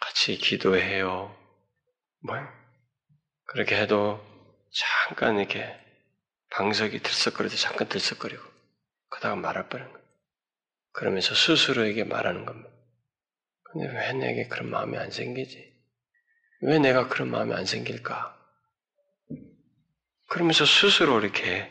같이 0.00 0.36
기도해요. 0.36 1.36
뭐 2.24 2.34
그렇게 3.44 3.76
해도 3.76 4.20
잠깐 4.72 5.38
이렇게 5.38 5.78
방석이 6.50 7.00
들썩거리도 7.00 7.56
잠깐 7.56 7.88
들썩거리고 7.88 8.42
그다가 9.10 9.36
말할 9.36 9.68
뻔한 9.68 9.92
거예요. 9.92 9.97
그러면서 10.92 11.34
스스로에게 11.34 12.04
말하는 12.04 12.44
겁니다. 12.44 12.70
근데 13.64 13.88
왜 13.88 14.12
내게 14.14 14.48
그런 14.48 14.70
마음이 14.70 14.96
안 14.96 15.10
생기지? 15.10 15.76
왜 16.62 16.78
내가 16.78 17.08
그런 17.08 17.30
마음이 17.30 17.52
안 17.54 17.66
생길까? 17.66 18.36
그러면서 20.28 20.64
스스로 20.64 21.20
이렇게 21.20 21.70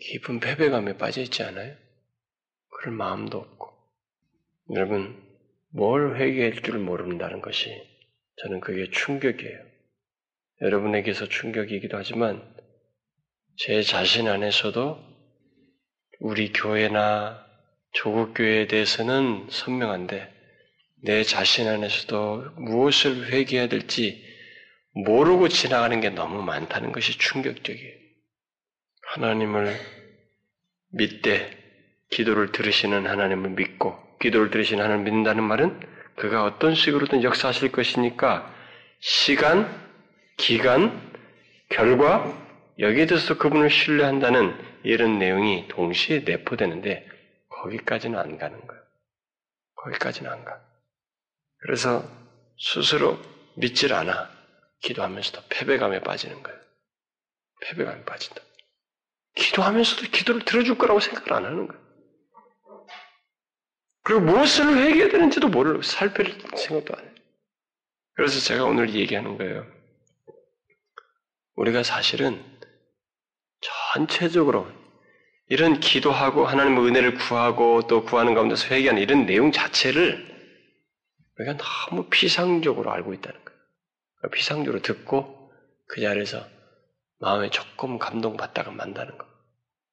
깊은 0.00 0.40
패배감에 0.40 0.96
빠져 0.96 1.20
있지 1.22 1.42
않아요? 1.42 1.76
그런 2.68 2.96
마음도 2.96 3.38
없고. 3.38 3.70
여러분, 4.74 5.20
뭘 5.72 6.16
회개할 6.16 6.62
줄 6.62 6.78
모른다는 6.78 7.40
것이 7.40 7.70
저는 8.42 8.60
그게 8.60 8.90
충격이에요. 8.90 9.58
여러분에게서 10.62 11.28
충격이기도 11.28 11.96
하지만 11.96 12.54
제 13.56 13.82
자신 13.82 14.28
안에서도 14.28 15.09
우리 16.20 16.52
교회나 16.52 17.44
조국 17.92 18.34
교회에 18.34 18.66
대해서는 18.66 19.46
선명한데 19.50 20.32
내 21.02 21.22
자신 21.24 21.66
안에서도 21.66 22.52
무엇을 22.56 23.32
회개해야 23.32 23.68
될지 23.68 24.22
모르고 24.92 25.48
지나가는 25.48 25.98
게 26.00 26.10
너무 26.10 26.42
많다는 26.42 26.92
것이 26.92 27.16
충격적이에요. 27.18 27.94
하나님을 29.14 29.74
믿되 30.92 31.56
기도를 32.10 32.52
들으시는 32.52 33.06
하나님을 33.06 33.50
믿고 33.50 33.96
기도를 34.20 34.50
들으시는 34.50 34.84
하나님을 34.84 35.04
믿는다는 35.04 35.42
말은 35.44 35.80
그가 36.16 36.44
어떤 36.44 36.74
식으로든 36.74 37.22
역사하실 37.22 37.72
것이니까 37.72 38.54
시간, 38.98 39.66
기간, 40.36 41.00
결과 41.70 42.49
여기에 42.80 43.06
대해서 43.06 43.36
그분을 43.36 43.68
신뢰한다는 43.70 44.56
이런 44.84 45.18
내용이 45.18 45.68
동시에 45.68 46.20
내포되는데 46.20 47.06
거기까지는 47.48 48.18
안 48.18 48.38
가는 48.38 48.66
거예요. 48.66 48.82
거기까지는 49.76 50.30
안 50.30 50.44
가. 50.44 50.60
그래서 51.58 52.02
스스로 52.58 53.18
믿질 53.56 53.92
않아. 53.92 54.30
기도하면서도 54.80 55.46
패배감에 55.50 56.00
빠지는 56.00 56.42
거예요. 56.42 56.58
패배감에 57.60 58.04
빠진다. 58.04 58.40
기도하면서도 59.34 60.10
기도를 60.10 60.44
들어줄 60.46 60.78
거라고 60.78 61.00
생각을 61.00 61.32
안 61.34 61.44
하는 61.44 61.68
거예요. 61.68 61.80
그리고 64.02 64.22
무엇을 64.22 64.78
회개해야 64.78 65.10
되는지도 65.10 65.48
모르고 65.48 65.82
살필 65.82 66.40
생각도 66.56 66.96
안 66.96 67.04
해요. 67.04 67.14
그래서 68.14 68.40
제가 68.40 68.64
오늘 68.64 68.94
얘기하는 68.94 69.36
거예요. 69.36 69.70
우리가 71.56 71.82
사실은 71.82 72.42
전체적으로 73.92 74.70
이런 75.48 75.80
기도하고 75.80 76.46
하나님의 76.46 76.86
은혜를 76.86 77.14
구하고 77.14 77.86
또 77.88 78.04
구하는 78.04 78.34
가운데서 78.34 78.68
회개하는 78.68 79.02
이런 79.02 79.26
내용 79.26 79.50
자체를 79.50 80.30
우리가 81.38 81.56
너무 81.56 82.08
피상적으로 82.08 82.92
알고 82.92 83.14
있다는 83.14 83.44
거예요. 83.44 83.60
피상적으로 84.32 84.80
듣고 84.82 85.50
그 85.88 86.00
자리에서 86.00 86.46
마음에 87.18 87.50
조금 87.50 87.98
감동받다가 87.98 88.70
만다는 88.70 89.18
거. 89.18 89.26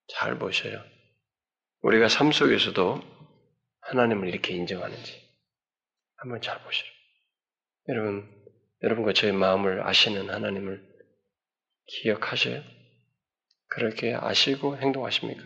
잘 0.09 0.37
보셔요. 0.37 0.81
우리가 1.81 2.07
삶 2.07 2.31
속에서도 2.31 3.01
하나님을 3.81 4.29
이렇게 4.29 4.53
인정하는지 4.53 5.27
한번 6.17 6.41
잘 6.41 6.61
보시라. 6.61 6.87
여러분, 7.89 8.29
여러분과 8.83 9.13
저의 9.13 9.33
마음을 9.33 9.85
아시는 9.87 10.29
하나님을 10.29 10.85
기억하셔요? 11.87 12.76
그렇게 13.77 14.15
아시고 14.19 14.77
행동하십니까? 14.77 15.43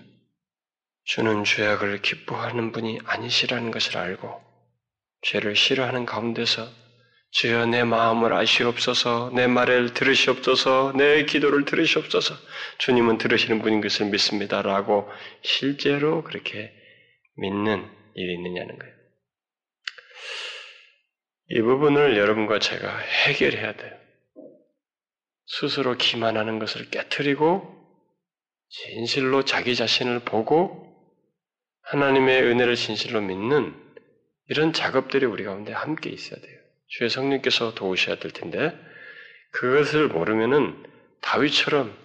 주는 1.03 1.43
죄악을 1.43 2.01
기뻐하는 2.01 2.71
분이 2.71 2.99
아니시라는 3.03 3.71
것을 3.71 3.97
알고 3.97 4.41
죄를 5.21 5.57
싫어하는 5.57 6.05
가운데서 6.05 6.65
주여 7.31 7.65
내 7.65 7.83
마음을 7.83 8.33
아시옵소서, 8.33 9.31
내 9.33 9.47
말을 9.47 9.93
들으시옵소서, 9.93 10.93
내 10.95 11.25
기도를 11.25 11.65
들으시옵소서, 11.65 12.35
주님은 12.77 13.17
들으시는 13.17 13.61
분인 13.61 13.81
것을 13.81 14.05
믿습니다. 14.07 14.61
라고 14.61 15.09
실제로 15.41 16.23
그렇게 16.23 16.73
믿는 17.35 17.89
일이 18.15 18.33
있느냐는 18.35 18.77
거예요. 18.77 18.93
이 21.49 21.61
부분을 21.61 22.17
여러분과 22.17 22.59
제가 22.59 22.97
해결해야 22.97 23.75
돼요. 23.75 23.91
스스로 25.47 25.97
기만하는 25.97 26.59
것을 26.59 26.89
깨뜨리고 26.89 27.80
진실로 28.71 29.43
자기 29.43 29.75
자신을 29.75 30.19
보고 30.19 30.87
하나님의 31.83 32.43
은혜를 32.43 32.75
진실로 32.75 33.21
믿는 33.21 33.75
이런 34.47 34.71
작업들이 34.73 35.25
우리 35.25 35.43
가운데 35.43 35.73
함께 35.73 36.09
있어야 36.09 36.39
돼요. 36.39 36.57
주의 36.87 37.09
성령께서 37.09 37.73
도우셔야 37.73 38.15
될 38.17 38.31
텐데 38.31 38.73
그것을 39.51 40.07
모르면은 40.07 40.83
다윗처럼 41.21 41.97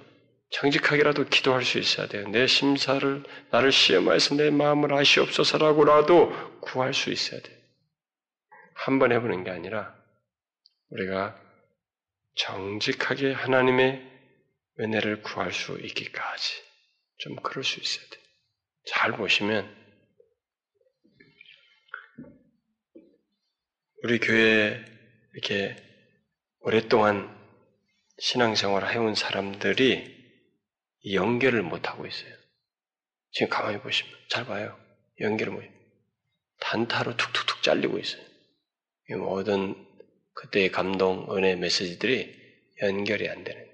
정직하게라도 0.51 1.27
기도할 1.27 1.65
수 1.65 1.79
있어야 1.79 2.09
돼요. 2.09 2.29
내 2.29 2.47
심사를 2.47 3.23
나를 3.51 3.73
시험하여서 3.73 4.37
내 4.37 4.51
마음을 4.51 4.93
아시옵소서라고라도 4.93 6.33
구할 6.61 6.95
수 6.95 7.11
있어야 7.11 7.41
돼요. 7.41 7.57
한 8.75 8.99
번 8.99 9.11
해보는 9.13 9.45
게 9.45 9.51
아니라 9.51 9.95
우리가 10.91 11.41
정직하게 12.35 13.33
하나님의 13.33 14.16
은혜를 14.79 15.23
구할 15.23 15.53
수 15.53 15.79
있기까지 15.81 16.63
좀 17.19 17.37
그럴 17.37 17.65
수 17.65 17.81
있어야 17.81 18.07
돼. 18.09 18.21
잘 18.87 19.13
보시면 19.13 19.75
우리 24.03 24.19
교회에 24.19 24.85
이렇게 25.33 25.77
오랫동안 26.61 27.35
신앙생활을 28.19 28.93
해온 28.93 29.15
사람들이 29.15 30.15
연결을 31.13 31.63
못 31.63 31.89
하고 31.89 32.07
있어요. 32.07 32.35
지금 33.31 33.49
가만히 33.49 33.79
보시면 33.81 34.13
잘 34.29 34.45
봐요. 34.47 34.79
연결을 35.21 35.53
못 35.53 35.63
단타로 36.61 37.17
툭툭툭 37.17 37.63
잘리고 37.63 37.99
있어요. 37.99 38.23
모든 39.19 39.75
그때의 40.35 40.71
감동, 40.71 41.35
은혜 41.37 41.55
메시지들이 41.55 42.35
연결이 42.83 43.29
안 43.29 43.45
되는. 43.45 43.66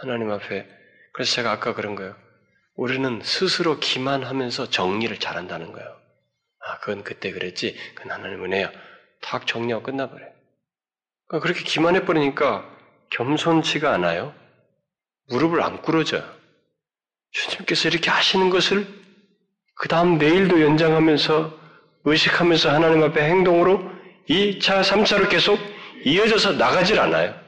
하나님 0.00 0.30
앞에 0.30 0.66
그래서 1.12 1.32
제가 1.34 1.50
아까 1.50 1.74
그런 1.74 1.94
거예요. 1.94 2.14
우리는 2.76 3.20
스스로 3.24 3.80
기만하면서 3.80 4.70
정리를 4.70 5.18
잘한다는 5.18 5.72
거예요. 5.72 5.96
아, 6.60 6.78
그건 6.78 7.02
그때 7.02 7.32
그랬지. 7.32 7.76
그건 7.94 8.12
하나님 8.12 8.44
은혜야. 8.44 8.70
탁 9.20 9.46
정리하고 9.46 9.84
끝나버려요. 9.84 10.30
그러니까 11.26 11.42
그렇게 11.42 11.64
기만해버리니까 11.64 12.64
겸손치가 13.10 13.92
않아요. 13.94 14.32
무릎을 15.28 15.60
안 15.62 15.82
꿇어져요. 15.82 16.22
주님께서 17.32 17.88
이렇게 17.88 18.10
하시는 18.10 18.48
것을 18.50 18.86
그 19.74 19.88
다음 19.88 20.18
내일도 20.18 20.60
연장하면서 20.60 21.58
의식하면서 22.04 22.70
하나님 22.70 23.02
앞에 23.02 23.22
행동으로 23.22 23.90
2차, 24.28 24.82
3차로 24.82 25.28
계속 25.28 25.58
이어져서 26.04 26.52
나가질 26.52 26.98
않아요. 27.00 27.47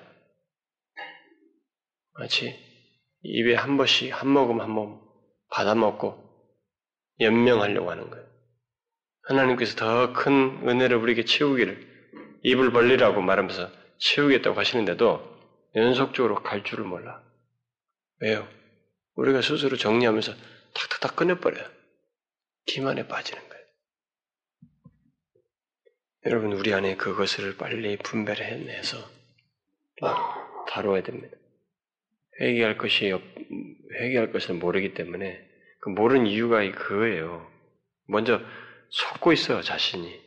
마치 2.20 2.54
입에 3.22 3.54
한 3.54 3.78
번씩 3.78 4.12
한 4.12 4.28
모금 4.28 4.60
한 4.60 4.70
모금 4.70 5.00
받아먹고 5.48 6.22
연명하려고 7.18 7.90
하는 7.90 8.10
거예요. 8.10 8.26
하나님께서 9.22 9.74
더 9.76 10.12
큰 10.12 10.68
은혜를 10.68 10.98
우리에게 10.98 11.24
채우기를 11.24 12.38
입을 12.42 12.72
벌리라고 12.72 13.22
말하면서 13.22 13.70
채우겠다고 13.98 14.58
하시는데도 14.58 15.30
연속적으로 15.76 16.42
갈 16.42 16.62
줄을 16.62 16.84
몰라. 16.84 17.22
왜요? 18.18 18.46
우리가 19.14 19.40
스스로 19.40 19.78
정리하면서 19.78 20.34
탁탁탁 20.74 21.16
꺼내버려요. 21.16 21.66
기만에 22.66 23.08
빠지는 23.08 23.48
거예요. 23.48 23.64
여러분, 26.26 26.52
우리 26.52 26.74
안에 26.74 26.96
그것을 26.96 27.56
빨리 27.56 27.96
분별해내서 27.96 28.98
다뤄야 30.68 31.02
됩니다. 31.02 31.39
회개할 32.40 32.78
것이, 32.78 33.12
회개할 34.00 34.32
것을 34.32 34.54
모르기 34.54 34.94
때문에 34.94 35.40
그 35.80 35.90
모르는 35.90 36.26
이유가 36.26 36.68
그거예요. 36.70 37.50
먼저 38.06 38.40
속고 38.90 39.32
있어요, 39.32 39.62
자신이. 39.62 40.20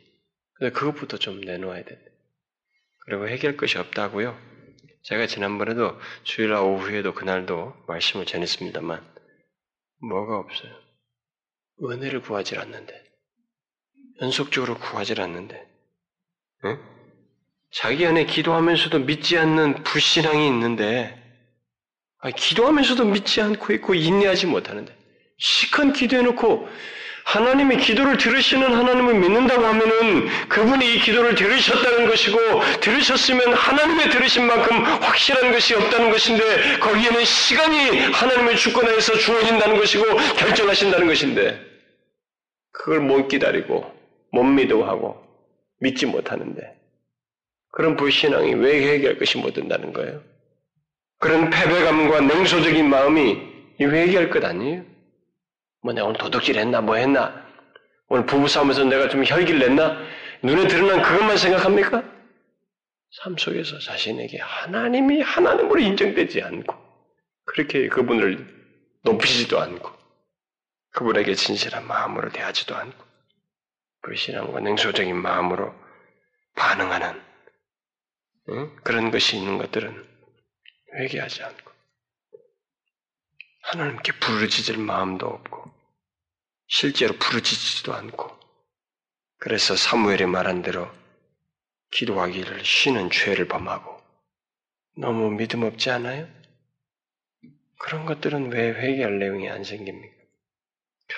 근데 0.54 0.72
그것부터 0.72 1.18
좀 1.18 1.40
내놓아야 1.40 1.84
돼. 1.84 1.98
그리고 3.06 3.28
해결할 3.28 3.56
것이 3.56 3.78
없다고요. 3.78 4.38
제가 5.02 5.26
지난번에도 5.26 5.98
주일날 6.22 6.62
오후에도 6.62 7.12
그날도 7.12 7.74
말씀을 7.86 8.24
전했습니다만 8.24 9.04
뭐가 10.08 10.38
없어요. 10.38 10.72
은혜를 11.82 12.22
구하지 12.22 12.56
않는데 12.56 13.04
연속적으로 14.22 14.78
구하지 14.78 15.20
않는데 15.20 15.66
응? 16.64 16.78
자기 17.72 18.06
안에 18.06 18.24
기도하면서도 18.24 19.00
믿지 19.00 19.36
않는 19.36 19.82
불신앙이 19.82 20.46
있는데 20.46 21.23
기도하면서도 22.30 23.04
믿지 23.06 23.40
않고 23.40 23.72
있고 23.74 23.94
인내하지 23.94 24.46
못하는데 24.46 24.94
시큰 25.38 25.92
기도해놓고 25.92 26.68
하나님이 27.24 27.78
기도를 27.78 28.18
들으시는 28.18 28.74
하나님을 28.74 29.14
믿는다고 29.14 29.64
하면은 29.64 30.28
그분이 30.48 30.94
이 30.94 30.98
기도를 31.00 31.34
들으셨다는 31.34 32.06
것이고 32.06 32.38
들으셨으면 32.80 33.54
하나님의 33.54 34.10
들으신 34.10 34.46
만큼 34.46 34.84
확실한 34.84 35.50
것이 35.52 35.74
없다는 35.74 36.10
것인데 36.10 36.78
거기에는 36.80 37.24
시간이 37.24 37.98
하나님의 38.12 38.56
주권에서 38.56 39.14
주어진다는 39.14 39.78
것이고 39.78 40.04
결정하신다는 40.36 41.06
것인데 41.06 41.58
그걸 42.72 43.00
못 43.00 43.28
기다리고 43.28 43.90
못 44.30 44.42
믿어하고 44.42 45.24
믿지 45.80 46.06
못하는데. 46.06 46.74
그런 47.70 47.96
불신앙이 47.96 48.54
왜 48.54 48.86
회개할 48.86 49.18
것이 49.18 49.38
못 49.38 49.52
된다는 49.52 49.92
거예요? 49.92 50.22
그런 51.24 51.48
패배감과 51.48 52.20
냉소적인 52.20 52.90
마음이 52.90 53.40
회개할 53.80 54.28
것 54.28 54.44
아니에요? 54.44 54.84
뭐 55.82 55.94
내가 55.94 56.06
오늘 56.06 56.18
도둑질 56.18 56.58
했나 56.58 56.82
뭐 56.82 56.96
했나 56.96 57.48
오늘 58.08 58.26
부부싸움에서 58.26 58.84
내가 58.84 59.08
좀 59.08 59.24
혈기를 59.24 59.58
냈나 59.58 59.96
눈에 60.42 60.68
드러난 60.68 61.00
그것만 61.00 61.38
생각합니까? 61.38 62.04
삶 63.10 63.38
속에서 63.38 63.78
자신에게 63.78 64.36
하나님이 64.38 65.22
하나님으로 65.22 65.80
인정되지 65.80 66.42
않고 66.42 66.76
그렇게 67.46 67.88
그분을 67.88 68.46
높이지도 69.02 69.58
않고 69.58 69.92
그분에게 70.90 71.34
진실한 71.34 71.86
마음으로 71.86 72.32
대하지도 72.32 72.76
않고 72.76 73.02
불신앙과 74.02 74.60
냉소적인 74.60 75.16
마음으로 75.16 75.74
반응하는 76.54 77.18
응? 78.50 78.76
그런 78.82 79.10
것이 79.10 79.38
있는 79.38 79.56
것들은 79.56 80.13
회개하지 80.94 81.42
않고 81.42 81.72
하나님께 83.62 84.12
부르짖을 84.20 84.78
마음도 84.78 85.26
없고 85.26 85.72
실제로 86.66 87.14
부르짖지도 87.16 87.94
않고 87.94 88.38
그래서 89.38 89.76
사무엘이 89.76 90.26
말한 90.26 90.62
대로 90.62 90.90
기도하기를 91.92 92.64
쉬는 92.64 93.10
죄를 93.10 93.46
범하고 93.46 94.00
너무 94.96 95.30
믿음 95.30 95.62
없지 95.62 95.90
않아요? 95.90 96.28
그런 97.78 98.06
것들은 98.06 98.52
왜 98.52 98.68
회개할 98.70 99.18
내용이 99.18 99.48
안 99.50 99.64
생깁니까? 99.64 100.14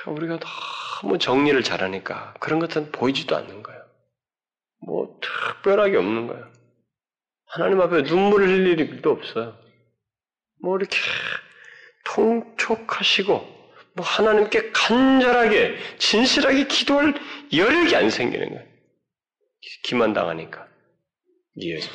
우리가 0.06 0.38
너무 0.40 1.18
정리를 1.18 1.62
잘하니까 1.62 2.34
그런 2.40 2.58
것들은 2.58 2.92
보이지도 2.92 3.36
않는 3.36 3.62
거예요. 3.62 3.84
뭐 4.84 5.20
특별하게 5.20 5.96
없는 5.96 6.26
거예요. 6.26 6.52
하나님 7.46 7.80
앞에 7.80 8.02
눈물을 8.02 8.48
흘릴 8.48 8.80
일도 8.80 9.10
없어요. 9.10 9.65
뭐 10.60 10.76
이렇게 10.76 10.98
통촉하시고 12.04 13.56
뭐 13.94 14.04
하나님께 14.04 14.72
간절하게 14.72 15.76
진실하게 15.98 16.66
기도할 16.66 17.14
여력이 17.52 17.96
안 17.96 18.10
생기는 18.10 18.50
거예요. 18.50 18.66
기만 19.84 20.12
당하니까 20.12 20.68
이해해서. 21.54 21.90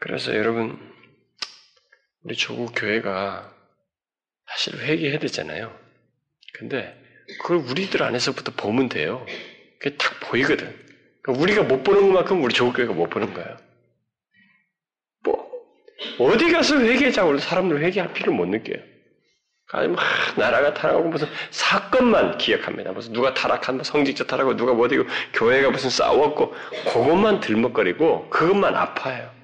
그래서 0.00 0.34
여러분 0.34 0.78
우리 2.22 2.34
조국 2.36 2.72
교회가 2.74 3.54
사실 4.46 4.78
회개해야 4.78 5.18
되잖아요. 5.18 5.78
근데 6.54 6.98
그걸 7.40 7.58
우리들 7.58 8.02
안에서부터 8.02 8.52
보면 8.52 8.88
돼요. 8.88 9.24
그게 9.78 9.96
딱 9.96 10.20
보이거든. 10.20 10.66
그러니까 11.22 11.42
우리가 11.42 11.62
못 11.62 11.82
보는 11.82 12.02
것만큼 12.02 12.42
우리 12.42 12.54
조국 12.54 12.76
교회가 12.76 12.92
못 12.92 13.08
보는 13.08 13.34
거예요. 13.34 13.63
뭐 16.18 16.32
어디 16.32 16.50
가서 16.52 16.80
회개자고 16.80 17.38
사람들 17.38 17.80
회개할 17.80 18.12
필요를 18.12 18.36
못 18.36 18.46
느껴요. 18.46 18.82
아니, 19.72 19.88
막, 19.88 19.98
나라가 20.36 20.74
타락하고 20.74 21.08
무슨 21.08 21.26
사건만 21.50 22.38
기억합니다. 22.38 22.92
무슨 22.92 23.12
누가 23.12 23.34
타락한, 23.34 23.82
성직자 23.82 24.24
타락하고 24.24 24.56
누가 24.56 24.72
뭐 24.72 24.86
어디고 24.86 25.04
교회가 25.32 25.70
무슨 25.70 25.90
싸웠고, 25.90 26.54
그것만 26.92 27.40
들먹거리고, 27.40 28.28
그것만 28.30 28.76
아파요. 28.76 29.34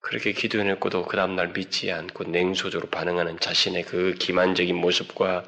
그렇게 0.00 0.32
기도해놓고도 0.32 1.06
그 1.06 1.16
다음날 1.16 1.48
믿지 1.48 1.90
않고 1.90 2.24
냉소적으로 2.24 2.90
반응하는 2.90 3.40
자신의 3.40 3.84
그 3.84 4.14
기만적인 4.18 4.76
모습과 4.76 5.44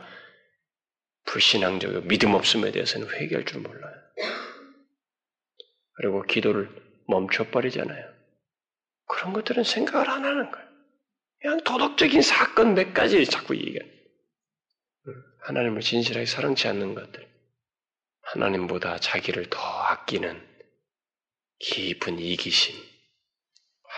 불신앙적, 1.26 2.06
믿음 2.06 2.34
없음에 2.34 2.72
대해서는 2.72 3.08
회개할 3.10 3.44
줄 3.44 3.60
몰라요. 3.60 3.94
그리고 5.98 6.22
기도를 6.22 6.70
멈춰버리잖아요. 7.08 8.15
그런 9.06 9.32
것들은 9.32 9.64
생각을 9.64 10.08
안 10.08 10.24
하는 10.24 10.50
거예요. 10.50 10.66
그냥 11.40 11.60
도덕적인 11.64 12.22
사건 12.22 12.74
몇 12.74 12.92
가지 12.92 13.24
자꾸 13.26 13.56
얘기해. 13.56 13.78
하나님을 15.42 15.80
진실하게 15.80 16.26
사랑치 16.26 16.66
않는 16.68 16.94
것들. 16.94 17.26
하나님보다 18.22 18.98
자기를 18.98 19.48
더 19.50 19.60
아끼는 19.60 20.44
깊은 21.60 22.18
이기심. 22.18 22.74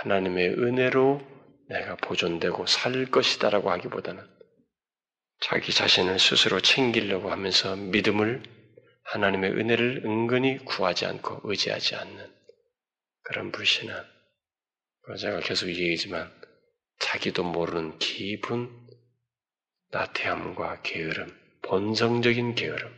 하나님의 0.00 0.50
은혜로 0.50 1.20
내가 1.68 1.96
보존되고 1.96 2.66
살 2.66 3.06
것이다라고 3.06 3.70
하기보다는 3.70 4.22
자기 5.40 5.72
자신을 5.72 6.18
스스로 6.18 6.60
챙기려고 6.60 7.30
하면서 7.30 7.76
믿음을 7.76 8.42
하나님의 9.04 9.52
은혜를 9.52 10.02
은근히 10.04 10.58
구하지 10.64 11.06
않고 11.06 11.40
의지하지 11.44 11.94
않는 11.96 12.34
그런 13.22 13.52
불신한 13.52 14.17
제가 15.16 15.40
계속 15.40 15.68
얘기지만 15.68 16.30
자기도 16.98 17.44
모르는 17.44 17.98
깊은 17.98 18.70
나태함과 19.90 20.82
게으름, 20.82 21.34
본성적인 21.62 22.54
게으름. 22.54 22.92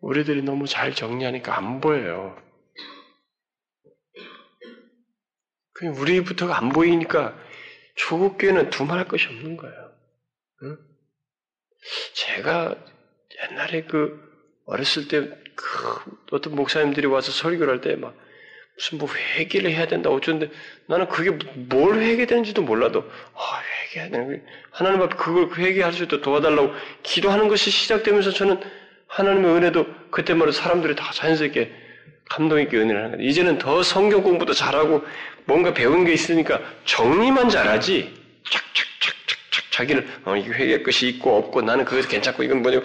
우리들이 0.00 0.42
너무 0.42 0.66
잘 0.66 0.94
정리하니까 0.94 1.56
안 1.56 1.80
보여요. 1.80 2.40
그냥 5.72 5.94
우리부터가 5.96 6.56
안 6.56 6.70
보이니까 6.70 7.38
조국 7.96 8.38
교회는 8.38 8.70
두말할 8.70 9.08
것이 9.08 9.26
없는 9.26 9.56
거예요. 9.56 9.92
응? 10.62 10.78
제가 12.14 12.74
옛날에 13.50 13.84
그 13.84 14.62
어렸을 14.66 15.08
때 15.08 15.40
그 15.60 16.16
어떤 16.32 16.54
목사님들이 16.54 17.06
와서 17.06 17.32
설교를 17.32 17.74
할 17.74 17.80
때 17.80 17.96
막 17.96 18.16
무슨 18.80 18.96
뭐 18.96 19.08
회개를 19.36 19.72
해야 19.72 19.86
된다 19.86 20.08
어쩌는데 20.08 20.50
나는 20.86 21.06
그게 21.06 21.30
뭘 21.54 22.00
회개되는지도 22.00 22.62
몰라도 22.62 23.04
아 23.34 23.60
회개해야 23.92 24.10
되는 24.10 24.42
하나님 24.70 25.02
앞에 25.02 25.16
그걸 25.16 25.50
회개할 25.54 25.92
수 25.92 26.04
있도록 26.04 26.24
도와달라고 26.24 26.72
기도하는 27.02 27.48
것이 27.48 27.70
시작되면서 27.70 28.30
저는 28.30 28.58
하나님의 29.06 29.54
은혜도 29.54 29.86
그때마다 30.10 30.52
사람들이 30.52 30.96
다 30.96 31.10
자연스럽게 31.12 31.70
감동 32.30 32.58
있게 32.60 32.78
은혜를 32.78 33.04
하는 33.04 33.16
거예요. 33.18 33.28
이제는 33.28 33.58
더 33.58 33.82
성경 33.82 34.22
공부도 34.22 34.54
잘하고 34.54 35.04
뭔가 35.44 35.74
배운 35.74 36.04
게 36.04 36.14
있으니까 36.14 36.60
정리만 36.86 37.50
잘하지. 37.50 38.14
착착착착착 38.48 39.70
자기를 39.72 40.08
어, 40.24 40.36
이게 40.36 40.48
회개할 40.50 40.82
것이 40.84 41.08
있고 41.08 41.36
없고 41.36 41.60
나는 41.62 41.84
그것도 41.84 42.08
괜찮고 42.08 42.44
이건 42.44 42.62
뭐냐 42.62 42.80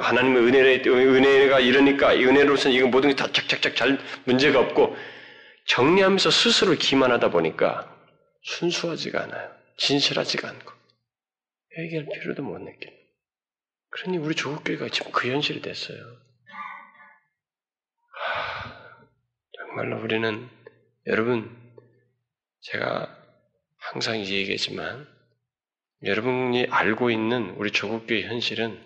하나님의 0.00 0.42
은혜를 0.44 0.82
은혜가 0.88 1.60
이러니까 1.60 2.14
이 2.14 2.24
은혜로서는 2.24 2.74
이건 2.76 2.90
모든 2.90 3.10
게 3.10 3.16
다 3.16 3.26
착착착 3.30 3.76
잘 3.76 3.98
문제가 4.24 4.60
없고 4.60 4.96
정리하면서 5.66 6.30
스스로 6.30 6.74
기만하다 6.74 7.30
보니까 7.30 7.90
순수하지가 8.42 9.22
않아요. 9.22 9.54
진실하지가 9.78 10.48
않고 10.48 10.72
회개할 11.76 12.06
필요도 12.20 12.42
못 12.42 12.58
느끼는. 12.58 12.94
그러니 13.90 14.18
우리 14.18 14.34
조국교회가 14.34 14.88
지금 14.88 15.12
그 15.12 15.30
현실이 15.30 15.62
됐어요. 15.62 15.98
정말로 19.56 20.00
우리는 20.02 20.48
여러분 21.06 21.50
제가 22.60 23.16
항상 23.78 24.18
이 24.18 24.30
얘기했지만 24.32 25.08
여러분이 26.04 26.66
알고 26.70 27.10
있는 27.10 27.50
우리 27.56 27.70
조국교회 27.70 28.22
현실은 28.22 28.82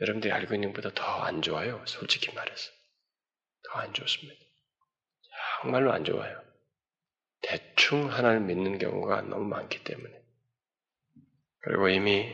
여러분들이 0.00 0.32
알고 0.32 0.54
있는 0.54 0.72
것보다 0.72 0.94
더 0.94 1.24
안 1.24 1.42
좋아요. 1.42 1.82
솔직히 1.86 2.32
말해서. 2.34 2.70
더 3.64 3.80
안 3.80 3.92
좋습니다. 3.92 4.45
정말로 5.66 5.92
안 5.92 6.04
좋아요. 6.04 6.40
대충 7.42 8.12
하나를 8.12 8.38
믿는 8.38 8.78
경우가 8.78 9.22
너무 9.22 9.44
많기 9.46 9.82
때문에. 9.82 10.14
그리고 11.58 11.88
이미 11.88 12.32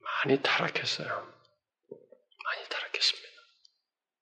많이 0.00 0.40
타락했어요. 0.40 1.08
많이 1.08 2.68
타락했습니다. 2.70 3.28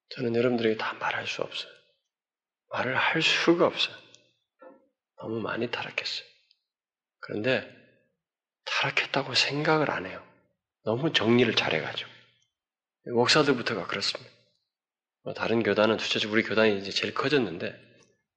저는 0.08 0.36
여러분들에게 0.36 0.78
다 0.78 0.94
말할 0.94 1.26
수 1.26 1.42
없어요. 1.42 1.70
말을 2.70 2.96
할 2.96 3.20
수가 3.20 3.66
없어요. 3.66 3.94
너무 5.18 5.40
많이 5.40 5.70
타락했어요. 5.70 6.26
그런데 7.20 7.70
타락했다고 8.64 9.34
생각을 9.34 9.90
안 9.90 10.06
해요. 10.06 10.26
너무 10.82 11.12
정리를 11.12 11.54
잘해가지고. 11.54 12.10
목사들부터가 13.14 13.86
그렇습니다. 13.86 14.32
뭐 15.24 15.34
다른 15.34 15.62
교단은 15.62 15.98
두차적 15.98 16.32
우리 16.32 16.42
교단이 16.42 16.78
이제 16.78 16.90
제일 16.90 17.12
커졌는데 17.12 17.84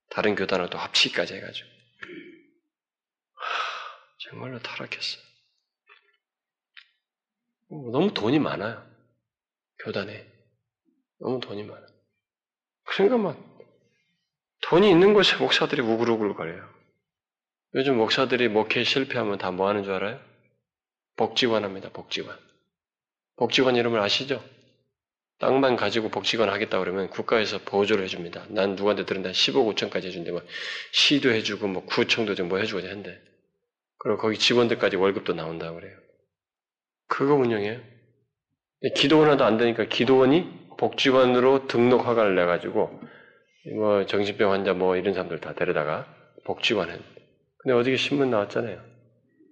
다른 0.10 0.36
교단하고 0.36 0.70
또 0.70 0.78
합치기까지 0.78 1.36
해가지고 1.36 1.70
하, 3.34 3.44
정말로 4.18 4.60
타락했어요. 4.60 5.24
너무 7.92 8.14
돈이 8.14 8.40
많아요. 8.40 8.84
교단에 9.84 10.26
너무 11.20 11.40
돈이 11.40 11.64
많아. 11.64 11.86
그러니까 12.86 13.18
막 13.18 13.38
돈이 14.62 14.90
있는 14.90 15.14
곳에 15.14 15.38
목사들이 15.38 15.82
우글우글 15.82 16.36
거려요. 16.36 16.68
요즘 17.76 17.98
목사들이 17.98 18.48
목회 18.48 18.84
실패하면 18.84 19.38
다 19.38 19.52
뭐 19.52 19.68
하는 19.68 19.84
줄 19.84 19.94
알아요? 19.94 20.20
복지관 21.16 21.64
합니다, 21.64 21.90
복지관. 21.92 22.38
복지관 23.38 23.76
이름을 23.76 24.00
아시죠? 24.00 24.44
땅만 25.40 25.76
가지고 25.78 26.10
복지관 26.10 26.50
하겠다 26.50 26.80
그러면 26.80 27.10
국가에서 27.10 27.60
보조를 27.60 28.04
해줍니다. 28.06 28.46
난 28.50 28.76
누구한테 28.76 29.06
들은 29.06 29.22
다 29.24 29.30
15억 29.30 29.74
5천까지 29.76 30.06
해준대. 30.06 30.32
뭐 30.32 30.42
시도 30.92 31.32
해주고 31.32 31.68
뭐 31.68 31.86
구청도 31.86 32.36
좀 32.36 32.50
뭐 32.50 32.58
해주고 32.60 32.86
한대. 32.88 33.20
그리고 34.00 34.18
거기 34.18 34.38
직원들까지 34.38 34.96
월급도 34.98 35.34
나온다 35.34 35.72
그래요. 35.74 35.98
그거 37.08 37.36
운영해요. 37.36 37.80
기도원 38.96 39.30
하도 39.30 39.44
안 39.46 39.58
되니까 39.58 39.86
기도원이 39.86 40.68
복지관으로 40.78 41.68
등록 41.68 42.06
허가를 42.06 42.36
내 42.36 42.46
가지고 42.46 43.02
뭐 43.76 44.06
정신병 44.06 44.52
환자 44.52 44.74
뭐 44.74 44.96
이런 44.96 45.14
사람들 45.14 45.40
다 45.42 45.54
데려다가 45.54 46.08
복지관에. 46.46 46.98
근데 47.58 47.74
어저께 47.76 47.98
신문 47.98 48.30
나왔잖아요. 48.32 48.82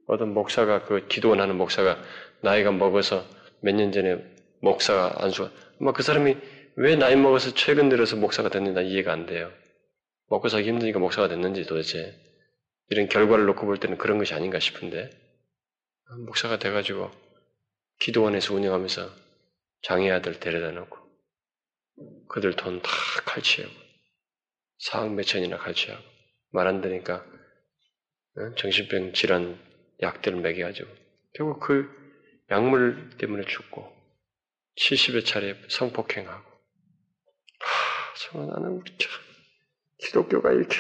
어떤 0.08 0.34
목사가 0.34 0.84
그 0.86 1.08
기도원 1.08 1.41
하는 1.41 1.58
목사가 1.58 1.97
나이가 2.41 2.71
먹어서 2.71 3.26
몇 3.62 3.76
년 3.76 3.91
전에 3.91 4.17
목사가 4.62 5.13
안수가 5.23 5.52
아마 5.80 5.92
그 5.94 6.04
사람이 6.04 6.38
왜 6.76 6.96
나이 6.96 7.16
먹어서 7.16 7.54
최근 7.54 7.90
들어서 7.90 8.16
목사가 8.16 8.50
됐는지 8.50 8.74
나 8.76 8.82
이해가 8.82 9.12
안 9.12 9.26
돼요. 9.26 9.52
먹고 10.30 10.50
살기 10.50 10.70
힘드니까 10.70 11.00
목사가 11.00 11.28
됐는지 11.28 11.66
도대체 11.66 12.16
이런 12.90 13.08
결과를 13.10 13.46
놓고 13.46 13.66
볼 13.66 13.80
때는 13.80 13.98
그런 13.98 14.18
것이 14.18 14.34
아닌가 14.34 14.60
싶은데 14.60 15.10
목사가 16.26 16.60
돼가지고 16.60 17.12
기도원에서 18.00 18.54
운영하면서 18.54 19.10
장애 19.84 20.12
아들 20.12 20.40
데려다 20.40 20.72
놓고 20.72 20.98
그들 22.30 22.56
돈다 22.56 22.90
칼취하고 23.26 23.74
사억 24.80 25.13
몇천이나 25.13 25.58
칼취하고 25.58 26.04
말 26.52 26.68
안 26.68 26.82
되니까 26.82 27.26
정신병 28.58 29.13
질환 29.13 29.60
약들을 30.02 30.40
먹여가지고 30.42 30.90
결국 31.34 31.60
그 31.60 31.90
약물 32.52 33.18
때문에 33.18 33.46
죽고 33.46 33.97
70여 34.78 35.26
차례 35.26 35.56
성폭행하고 35.70 36.50
하, 37.60 38.13
정말 38.16 38.50
나는 38.50 38.78
우리 38.78 38.92
참 38.98 39.12
기독교가 40.00 40.52
이렇게 40.52 40.78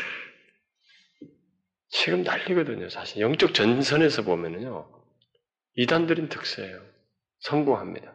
지금 1.89 2.23
난리거든요. 2.23 2.89
사실 2.89 3.21
영적 3.21 3.53
전선에서 3.53 4.23
보면은요 4.23 4.87
이단들인 5.75 6.29
특세예요. 6.29 6.81
성공합니다. 7.39 8.13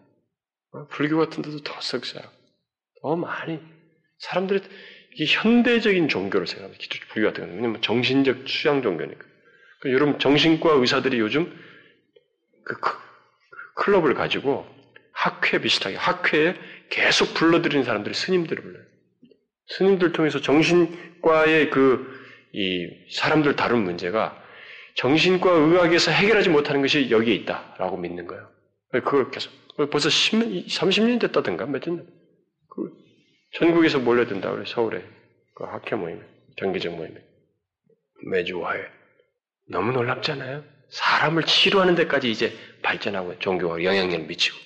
어, 0.73 0.87
불교 0.89 1.19
같은 1.19 1.43
데도 1.43 1.63
더 1.63 1.81
썩어요. 1.81 2.23
더 3.03 3.17
많이 3.17 3.61
사람들이 4.19 4.63
이게 5.15 5.27
현대적인 5.27 6.09
종교를 6.09 6.47
생각합니다. 6.47 6.83
기독교 6.83 7.13
불교 7.13 7.29
같은 7.29 7.45
경우는 7.45 7.63
왜냐면 7.63 7.83
정신적 7.83 8.49
수양 8.49 8.83
종교니까. 8.83 9.25
그러니까 9.81 10.01
여러분 10.01 10.19
정신과 10.19 10.75
의사들이 10.75 11.19
요즘 11.19 11.53
그 12.65 12.77
클럽을 13.75 14.15
가지고 14.15 14.67
학회 15.25 15.59
비슷하게 15.59 15.97
학회에 15.97 16.55
계속 16.91 17.35
불러들이는 17.35 17.85
사람들이 17.85 18.15
스님들을 18.15 18.63
불러요. 18.63 18.85
스님들 19.69 20.13
통해서 20.13 20.41
정신과의 20.41 21.71
그 21.71 22.23
이 22.53 22.89
사람들 23.11 23.57
다룬 23.57 23.83
문제가 23.85 24.39
정신과 24.97 25.51
의학에서 25.51 26.11
해결하지 26.11 26.51
못하는 26.51 26.83
것이 26.83 27.11
여기에 27.11 27.35
있다라고 27.37 27.97
믿는 27.97 28.27
거예요. 28.27 28.51
그걸 28.91 29.31
계속 29.31 29.51
벌써 29.91 30.11
10년, 30.11 30.67
30년 30.67 31.19
됐다든가 31.19 31.65
몇 31.65 31.83
년. 31.89 32.07
그 32.69 32.93
전국에서 33.55 34.01
몰려든다 34.01 34.51
그래 34.51 34.65
서울에 34.67 35.03
그 35.55 35.65
학회 35.65 35.97
모임에 35.97 36.21
정기적 36.59 36.95
모임에 36.95 37.15
매주 38.31 38.65
화요일 38.65 38.87
너무 39.71 39.93
놀랍잖아요. 39.93 40.63
사람을 40.91 41.45
치료하는 41.45 41.95
데까지 41.95 42.31
이제 42.31 42.53
발전하고 42.83 43.39
종교가 43.39 43.83
영향력을 43.83 44.27
미치고 44.27 44.59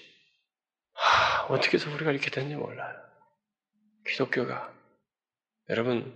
하, 0.97 1.45
어떻게 1.47 1.79
해서 1.79 1.91
우리가 1.93 2.11
이렇게 2.11 2.31
됐는지 2.31 2.57
몰라요. 2.57 2.97
기독교가 4.09 4.73
여러분 5.71 6.15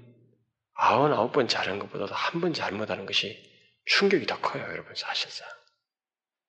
아흔아홉 0.74 1.32
번 1.32 1.48
잘한 1.48 1.78
것보다도 1.78 2.14
한 2.14 2.40
번 2.40 2.52
잘못하는 2.52 3.04
것이 3.06 3.48
충격이 3.86 4.26
더 4.26 4.40
커요, 4.40 4.62
여러분 4.64 4.94
사실상. 4.94 5.48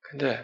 근데 0.02 0.44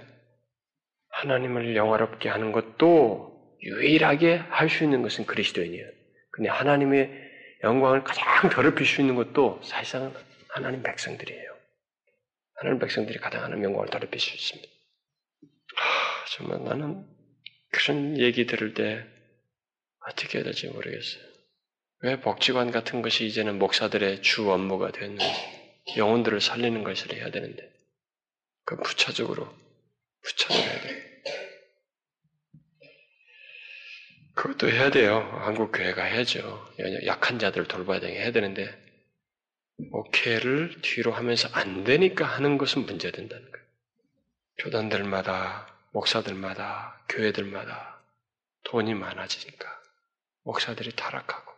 하나님을 1.10 1.76
영화롭게 1.76 2.30
하는 2.30 2.52
것도 2.52 3.58
유일하게 3.62 4.38
할 4.38 4.70
수 4.70 4.84
있는 4.84 5.02
것은 5.02 5.26
그리스도인이에요. 5.26 5.88
근데 6.32 6.50
하나님의 6.50 7.12
영광을 7.64 8.04
가장 8.04 8.50
더럽힐 8.50 8.86
수 8.86 9.02
있는 9.02 9.16
것도 9.16 9.62
사실상 9.64 10.14
하나님 10.50 10.84
백성들이에요. 10.84 11.58
하나님 12.56 12.80
백성들이 12.80 13.20
가장 13.20 13.44
하나님 13.44 13.66
영광을 13.66 13.88
더럽힐 13.90 14.20
수 14.20 14.34
있습니다. 14.36 14.70
하, 15.76 16.26
정말 16.38 16.64
나는 16.64 17.06
그런 17.72 18.18
얘기 18.20 18.46
들을 18.46 18.74
때 18.74 19.06
어떻게 20.10 20.38
해야 20.38 20.44
될지 20.44 20.68
모르겠어요. 20.68 21.24
왜 22.02 22.20
복지관 22.20 22.72
같은 22.72 23.02
것이 23.02 23.26
이제는 23.26 23.58
목사들의 23.60 24.22
주 24.22 24.52
업무가 24.52 24.92
됐는지 24.92 25.26
영혼들을 25.98 26.42
살리는 26.42 26.84
것을 26.84 27.14
해야 27.14 27.32
되는데 27.32 27.72
그 28.66 28.78
부차적으로 28.78 29.54
부차적으로 30.22 30.70
해야 30.70 30.82
돼요. 30.82 31.08
그것도 34.36 34.70
해야 34.70 34.92
돼요. 34.92 35.18
한국 35.42 35.72
교회가 35.72 36.04
해야죠. 36.04 36.74
약한 37.06 37.40
자들을 37.40 37.68
돌봐야 37.68 38.00
되게 38.00 38.20
해야 38.20 38.32
되는데 38.32 38.78
목회를 39.92 40.82
뒤로 40.82 41.12
하면서 41.12 41.50
안 41.54 41.84
되니까 41.84 42.26
하는 42.26 42.58
것은 42.58 42.86
문제된다는 42.86 43.52
거예요. 43.52 43.68
교단들마다 44.60 45.68
목사들마다 45.92 46.97
교회들마다 47.10 48.02
돈이 48.64 48.94
많아지니까 48.94 49.82
목사들이 50.44 50.96
타락하고 50.96 51.52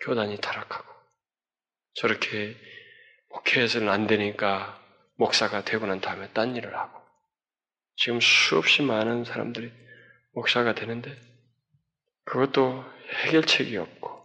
교단이 0.00 0.38
타락하고 0.38 0.86
저렇게 1.94 2.56
목회에서는 3.30 3.88
안 3.88 4.06
되니까 4.06 4.82
목사가 5.16 5.64
되고 5.64 5.86
난 5.86 6.00
다음에 6.00 6.30
딴 6.32 6.56
일을 6.56 6.76
하고 6.76 7.00
지금 7.96 8.20
수없이 8.20 8.82
많은 8.82 9.24
사람들이 9.24 9.72
목사가 10.32 10.74
되는데 10.74 11.18
그것도 12.24 12.84
해결책이 13.24 13.76
없고 13.76 14.16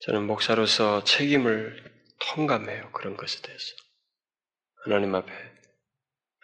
저는 0.00 0.26
목사로서 0.26 1.02
책임을 1.04 1.96
통감해요. 2.20 2.92
그런 2.92 3.16
것에 3.16 3.42
대해서. 3.42 3.74
하나님 4.84 5.14
앞에 5.14 5.32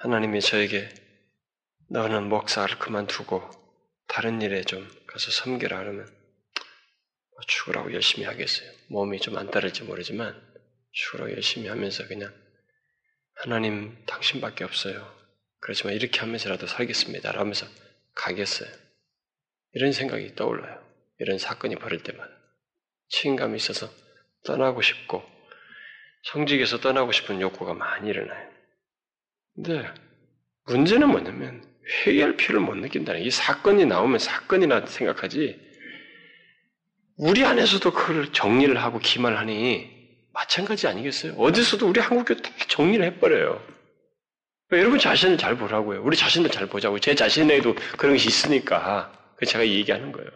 하나님이 0.03 0.41
저에게 0.41 0.89
너는 1.89 2.29
목사를 2.29 2.77
그만두고 2.81 3.49
다른 4.09 4.43
일에 4.43 4.63
좀 4.63 4.89
가서 5.07 5.31
섬기라 5.31 5.79
하면 5.79 6.05
뭐 6.05 7.41
죽으라고 7.47 7.93
열심히 7.95 8.27
하겠어요. 8.27 8.69
몸이 8.89 9.21
좀 9.21 9.37
안 9.37 9.53
따를지 9.53 9.85
모르지만 9.85 10.35
죽으라고 10.91 11.31
열심히 11.31 11.69
하면서 11.69 12.05
그냥 12.09 12.35
하나님 13.37 14.05
당신밖에 14.07 14.65
없어요. 14.65 15.09
그렇지만 15.61 15.95
이렇게 15.95 16.19
하면서라도 16.19 16.67
살겠습니다. 16.67 17.31
라면서 17.31 17.67
가겠어요. 18.17 18.69
이런 19.75 19.93
생각이 19.93 20.35
떠올라요. 20.35 20.85
이런 21.21 21.39
사건이 21.39 21.77
벌일 21.77 22.03
때마다. 22.03 22.29
책임감이 23.11 23.55
있어서 23.55 23.89
떠나고 24.45 24.83
싶고, 24.83 25.23
성직에서 26.25 26.81
떠나고 26.81 27.13
싶은 27.13 27.41
욕구가 27.41 27.75
많이 27.75 28.11
일어나요. 28.11 28.52
근데 29.55 29.87
문제는 30.67 31.09
뭐냐면 31.09 31.65
회개할 32.07 32.37
필요를 32.37 32.61
못 32.61 32.77
느낀다는 32.77 33.23
이 33.23 33.31
사건이 33.31 33.87
나오면 33.87 34.19
사건이나 34.19 34.87
생각하지 34.87 35.61
우리 37.17 37.45
안에서도 37.45 37.93
그걸 37.93 38.33
정리를 38.33 38.77
하고 38.77 38.99
기만하니 38.99 39.91
마찬가지 40.33 40.87
아니겠어요? 40.87 41.35
어디서도 41.35 41.89
우리 41.89 42.01
한국교 42.01 42.37
다 42.37 42.51
정리를 42.69 43.05
해버려요. 43.05 43.63
여러분 44.73 44.99
자신을 44.99 45.37
잘 45.37 45.57
보라고요. 45.57 46.03
우리 46.03 46.17
자신을 46.17 46.51
잘 46.51 46.67
보자고. 46.67 46.99
제 46.99 47.15
자신에도 47.15 47.75
그런 47.99 48.15
것이 48.15 48.29
있으니까. 48.29 49.13
그 49.37 49.45
제가 49.45 49.67
얘기하는 49.67 50.13
거예요. 50.13 50.31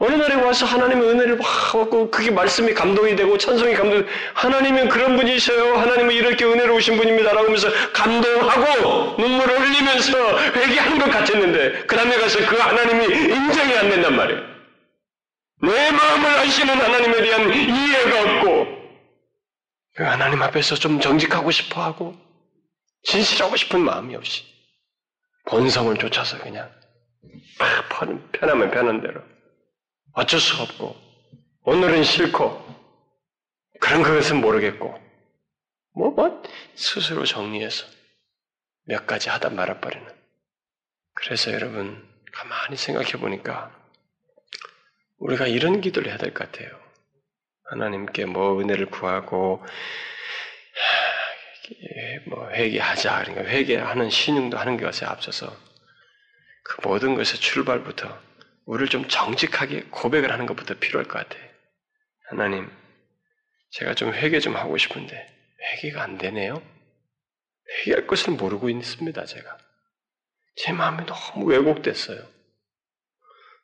응? 0.00 0.06
어느 0.06 0.14
날에 0.14 0.34
와서 0.34 0.66
하나님의 0.66 1.08
은혜를 1.08 1.36
막 1.36 1.46
받고 1.86 2.10
그게 2.10 2.30
말씀이 2.30 2.72
감동이 2.74 3.16
되고 3.16 3.36
찬송이 3.38 3.74
감동. 3.74 4.06
하나님은 4.34 4.88
그런 4.88 5.16
분이셔요. 5.16 5.76
하나님은 5.76 6.14
이렇게 6.14 6.44
은혜로우신 6.44 6.96
분입니다라고 6.96 7.46
하면서 7.46 7.68
감동하고 7.92 9.22
눈물을 9.22 9.60
흘리면서 9.60 10.38
회개하는 10.52 10.98
것 10.98 11.10
같았는데 11.10 11.86
그 11.86 11.96
다음에 11.96 12.16
가서 12.18 12.38
그 12.46 12.56
하나님이 12.56 13.04
인정이 13.04 13.76
안 13.76 13.90
된단 13.90 14.16
말이에요. 14.16 14.56
내 15.62 15.90
마음을 15.90 16.26
아시는 16.40 16.74
하나님에 16.74 17.22
대한 17.22 17.54
이해가 17.54 18.20
없고 18.22 18.66
그 19.96 20.02
하나님 20.02 20.42
앞에서 20.42 20.74
좀 20.74 21.00
정직하고 21.00 21.50
싶어 21.50 21.82
하고 21.82 22.14
진실하고 23.04 23.56
싶은 23.56 23.80
마음이 23.80 24.14
없이 24.14 24.44
본성을 25.46 25.96
쫓아서 25.96 26.38
그냥 26.38 26.70
편하면 28.32 28.70
편한 28.70 29.00
대로 29.00 29.22
어쩔 30.16 30.40
수 30.40 30.60
없고 30.62 30.96
오늘은 31.62 32.02
싫고 32.02 32.64
그런 33.80 34.02
그것은 34.02 34.40
모르겠고 34.40 34.98
뭐, 35.94 36.10
뭐 36.10 36.42
스스로 36.74 37.24
정리해서 37.26 37.86
몇 38.86 39.06
가지 39.06 39.28
하다 39.28 39.50
말아버리는 39.50 40.06
그래서 41.14 41.52
여러분, 41.52 42.06
가만히 42.32 42.76
생각해 42.76 43.12
보니까 43.12 43.74
우리가 45.18 45.46
이런 45.46 45.80
기도를 45.80 46.10
해야 46.10 46.18
될 46.18 46.32
것 46.34 46.50
같아요. 46.50 46.70
하나님께 47.64 48.26
뭐 48.26 48.60
은혜를 48.60 48.86
구하고 48.86 49.64
뭐 52.28 52.50
회개하자 52.50 53.24
그러니까 53.24 53.44
회개하는 53.50 54.08
신용도 54.10 54.56
하는 54.56 54.76
것에 54.76 55.04
앞서서 55.04 55.54
그 56.64 56.86
모든 56.86 57.14
것의 57.14 57.24
출발부터 57.26 58.18
우리를 58.66 58.88
좀 58.88 59.08
정직하게 59.08 59.84
고백을 59.90 60.32
하는 60.32 60.46
것부터 60.46 60.74
필요할 60.74 61.08
것 61.08 61.18
같아요. 61.18 61.48
하나님, 62.28 62.70
제가 63.70 63.94
좀 63.94 64.12
회개 64.12 64.40
좀 64.40 64.56
하고 64.56 64.76
싶은데 64.76 65.34
회개가 65.60 66.02
안 66.02 66.18
되네요. 66.18 66.62
회개할 67.78 68.06
것을 68.06 68.34
모르고 68.34 68.68
있습니다. 68.68 69.24
제가 69.24 69.58
제 70.56 70.72
마음이 70.72 71.06
너무 71.06 71.46
왜곡됐어요. 71.46 72.18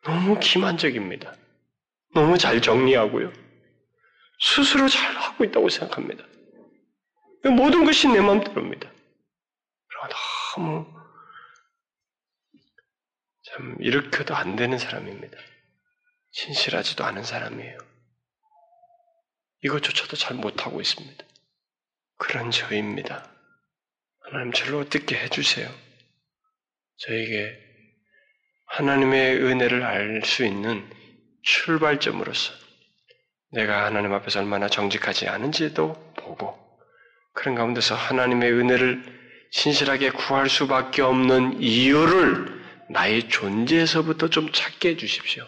너무 0.05 0.39
기만적입니다. 0.39 1.35
너무 2.15 2.39
잘 2.39 2.61
정리하고요. 2.61 3.33
스스로 4.41 4.89
잘 4.89 5.15
하고 5.17 5.45
있다고 5.45 5.69
생각합니다. 5.69 6.25
모든 7.45 7.85
것이 7.85 8.09
내 8.09 8.21
마음대로입니다. 8.21 8.91
그러나 9.89 10.15
너무 10.55 11.02
참 13.53 13.77
이렇게도 13.81 14.35
안 14.35 14.57
되는 14.57 14.79
사람입니다. 14.79 15.37
진실하지도 16.33 17.05
않은 17.05 17.23
사람이에요. 17.23 17.79
이것조차도 19.63 20.17
잘 20.17 20.37
못하고 20.37 20.81
있습니다. 20.81 21.25
그런 22.17 22.51
저입니다. 22.51 23.31
하나님 24.21 24.53
저를 24.53 24.77
어떻게 24.77 25.17
해주세요. 25.19 25.69
저에게 26.97 27.59
하나님의 28.67 29.37
은혜를 29.37 29.83
알 29.83 30.23
수 30.25 30.45
있는 30.45 30.89
출발점으로서 31.43 32.55
내가 33.51 33.85
하나님 33.85 34.15
앞에서 34.15 34.41
얼마나 34.41 34.69
정직하지 34.69 35.29
않은지도 35.29 36.15
보고 36.17 36.59
그런 37.35 37.55
가운데서 37.55 37.95
하나님의 37.95 38.53
은혜를 38.53 39.21
신실하게 39.51 40.11
구할 40.11 40.49
수밖에 40.49 41.03
없는 41.03 41.61
이유를 41.61 42.62
나의 42.93 43.29
존재에서부터 43.29 44.29
좀 44.29 44.51
찾게 44.53 44.91
해주십시오. 44.91 45.45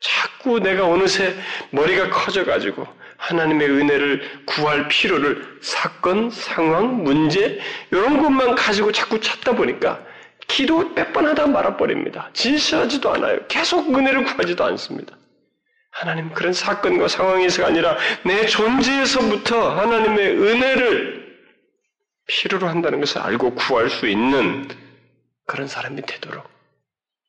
자꾸 0.00 0.60
내가 0.60 0.86
어느새 0.86 1.34
머리가 1.70 2.10
커져가지고 2.10 2.86
하나님의 3.18 3.70
은혜를 3.70 4.42
구할 4.46 4.88
필요를 4.88 5.58
사건, 5.62 6.30
상황, 6.30 7.02
문제 7.02 7.58
이런 7.90 8.22
것만 8.22 8.54
가지고 8.54 8.92
자꾸 8.92 9.20
찾다 9.20 9.52
보니까 9.52 10.04
기도 10.48 10.90
몇 10.94 11.12
번 11.12 11.26
하다 11.26 11.46
말아버립니다. 11.46 12.30
진실하지도 12.34 13.14
않아요. 13.14 13.38
계속 13.48 13.88
은혜를 13.94 14.24
구하지도 14.24 14.64
않습니다. 14.66 15.16
하나님 15.90 16.30
그런 16.34 16.52
사건과 16.52 17.08
상황에서가 17.08 17.68
아니라 17.68 17.96
내 18.22 18.44
존재에서부터 18.44 19.70
하나님의 19.80 20.36
은혜를 20.38 21.26
필요로 22.28 22.68
한다는 22.68 23.00
것을 23.00 23.22
알고 23.22 23.54
구할 23.54 23.88
수 23.88 24.06
있는 24.06 24.68
그런 25.46 25.68
사람이 25.68 26.02
되도록 26.02 26.48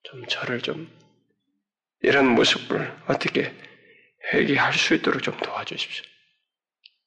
좀 0.04 0.26
저를 0.28 0.62
좀 0.62 0.90
이런 2.02 2.28
모습을 2.28 2.96
어떻게 3.08 3.54
회개할 4.34 4.74
수 4.74 4.94
있도록 4.96 5.24
좀 5.24 5.38
도와주십시오. 5.38 6.04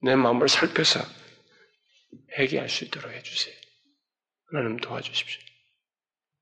내 0.02 0.16
마음을 0.16 0.48
살펴서 0.48 1.00
회개할 2.38 2.68
수 2.68 2.84
있도록 2.84 3.12
해주세요. 3.12 3.54
하나님 4.52 4.76
도와주십시오. 4.78 5.40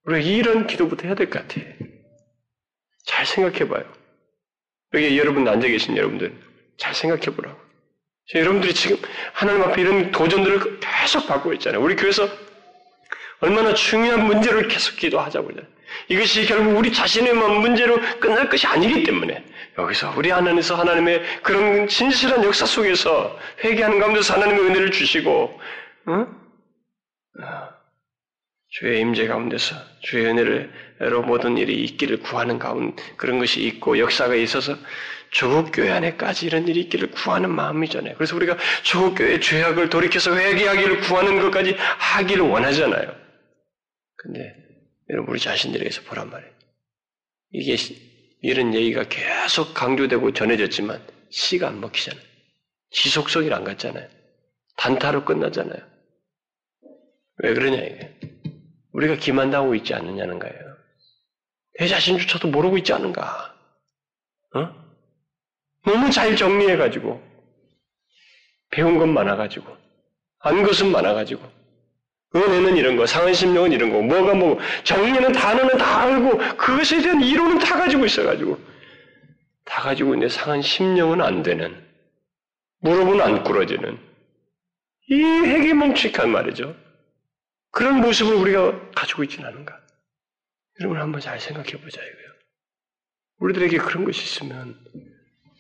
우리가 0.04 0.26
이런 0.26 0.66
기도부터 0.66 1.04
해야 1.04 1.14
될 1.14 1.28
것 1.28 1.46
같아요. 1.46 1.74
잘 3.04 3.26
생각해봐요. 3.26 3.92
여기 4.94 5.18
여러분 5.18 5.46
앉아 5.46 5.66
계신 5.66 5.96
여러분들 5.96 6.34
잘 6.78 6.94
생각해 6.94 7.24
보라고. 7.36 7.58
여러분들이 8.34 8.74
지금 8.74 8.98
하나님 9.32 9.62
앞에 9.62 9.80
이런 9.80 10.10
도전들을 10.12 10.80
계속 10.80 11.26
받고 11.26 11.52
있잖아요. 11.54 11.82
우리 11.82 11.96
교회에서 11.96 12.28
얼마나 13.40 13.74
중요한 13.74 14.26
문제를 14.26 14.68
계속 14.68 14.96
기도하자고 14.96 15.46
그러잖아요. 15.46 15.78
이것이 16.08 16.46
결국 16.46 16.76
우리 16.76 16.92
자신의 16.92 17.34
문제로 17.34 17.98
끝날 18.20 18.48
것이 18.48 18.66
아니기 18.66 19.04
때문에 19.04 19.44
여기서 19.78 20.14
우리 20.16 20.30
하나님에서 20.30 20.74
하나님의 20.74 21.22
그런 21.42 21.88
진실한 21.88 22.44
역사 22.44 22.66
속에서 22.66 23.38
회개하는 23.64 23.98
가운데서 23.98 24.34
하나님의 24.34 24.64
은혜를 24.64 24.90
주시고 24.90 25.60
어? 26.06 26.26
주의 28.70 29.00
임재 29.00 29.26
가운데서 29.28 29.76
주의 30.00 30.26
은혜로 30.26 31.22
모든 31.22 31.56
일이 31.56 31.84
있기를 31.84 32.20
구하는 32.20 32.58
가운 32.58 32.94
그런 33.16 33.38
것이 33.38 33.62
있고 33.62 33.98
역사가 33.98 34.34
있어서 34.34 34.76
조국 35.30 35.70
교회 35.72 35.90
안에까지 35.90 36.46
이런 36.46 36.66
일이 36.68 36.80
있기를 36.80 37.10
구하는 37.10 37.50
마음이잖아요. 37.50 38.14
그래서 38.16 38.34
우리가 38.36 38.56
조국 38.82 39.14
교회 39.14 39.38
죄악을 39.40 39.90
돌이켜서 39.90 40.34
회개하기를 40.34 41.00
구하는 41.00 41.40
것까지 41.40 41.76
하기를 41.78 42.44
원하잖아요. 42.44 43.27
근데 44.28 44.54
여러분 45.08 45.30
우리 45.30 45.40
자신들에게서 45.40 46.02
보란 46.02 46.28
말이에요. 46.28 46.52
이게 47.52 47.76
이런 48.42 48.74
얘기가 48.74 49.04
계속 49.04 49.72
강조되고 49.72 50.34
전해졌지만 50.34 51.02
씨가 51.30 51.68
안 51.68 51.80
먹히잖아요. 51.80 52.22
지속성이 52.90 53.50
안 53.50 53.64
갔잖아요. 53.64 54.06
단타로 54.76 55.24
끝나잖아요. 55.24 55.82
왜 57.38 57.54
그러냐 57.54 57.78
이게. 57.78 58.20
우리가 58.92 59.16
기만당하고 59.16 59.74
있지 59.76 59.94
않느냐는 59.94 60.38
거예요. 60.38 60.76
내 61.78 61.86
자신조차도 61.86 62.48
모르고 62.48 62.76
있지 62.76 62.92
않은가. 62.92 63.56
어? 64.56 64.88
너무 65.86 66.10
잘 66.10 66.36
정리해가지고, 66.36 67.22
배운 68.70 68.98
건 68.98 69.14
많아가지고, 69.14 69.74
안 70.40 70.62
것은 70.64 70.90
많아가지고, 70.90 71.57
은혜는 72.34 72.76
이런 72.76 72.96
거, 72.96 73.06
상한 73.06 73.32
심령은 73.32 73.72
이런 73.72 73.90
거, 73.90 74.02
뭐가 74.02 74.34
뭐, 74.34 74.58
정리는 74.84 75.32
단어는 75.32 75.78
다 75.78 76.02
알고, 76.02 76.38
그것에 76.56 77.00
대한 77.00 77.22
이론은 77.22 77.58
다 77.58 77.78
가지고 77.78 78.04
있어가지고, 78.04 78.60
다 79.64 79.82
가지고 79.82 80.14
있는데 80.14 80.32
상한 80.32 80.60
심령은 80.60 81.22
안 81.22 81.42
되는, 81.42 81.86
무릎은 82.80 83.20
안 83.20 83.42
꿇어지는, 83.42 83.98
이 85.10 85.22
핵이 85.22 85.72
뭉칙한 85.72 86.30
말이죠. 86.30 86.76
그런 87.70 88.00
모습을 88.00 88.34
우리가 88.34 88.90
가지고 88.90 89.24
있지는 89.24 89.48
않은가? 89.48 89.78
여러분 90.80 91.00
한번 91.00 91.20
잘 91.20 91.40
생각해 91.40 91.72
보자 91.72 92.00
이거요. 92.02 92.28
우리들에게 93.38 93.78
그런 93.78 94.04
것이 94.04 94.22
있으면 94.22 94.78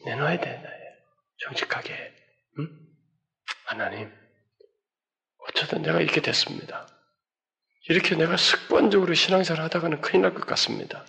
내놔야 0.04 0.40
되나 0.40 0.68
정직하게. 1.44 2.14
응? 2.58 2.68
하나님, 3.64 4.12
어쩌다 5.58 5.78
내가 5.78 6.00
이렇게 6.00 6.20
됐습니다. 6.20 6.86
이렇게 7.88 8.14
내가 8.14 8.36
습관적으로 8.36 9.14
신앙생활 9.14 9.64
하다가는 9.64 10.00
큰일 10.00 10.22
날 10.22 10.34
것 10.34 10.46
같습니다. 10.46 11.04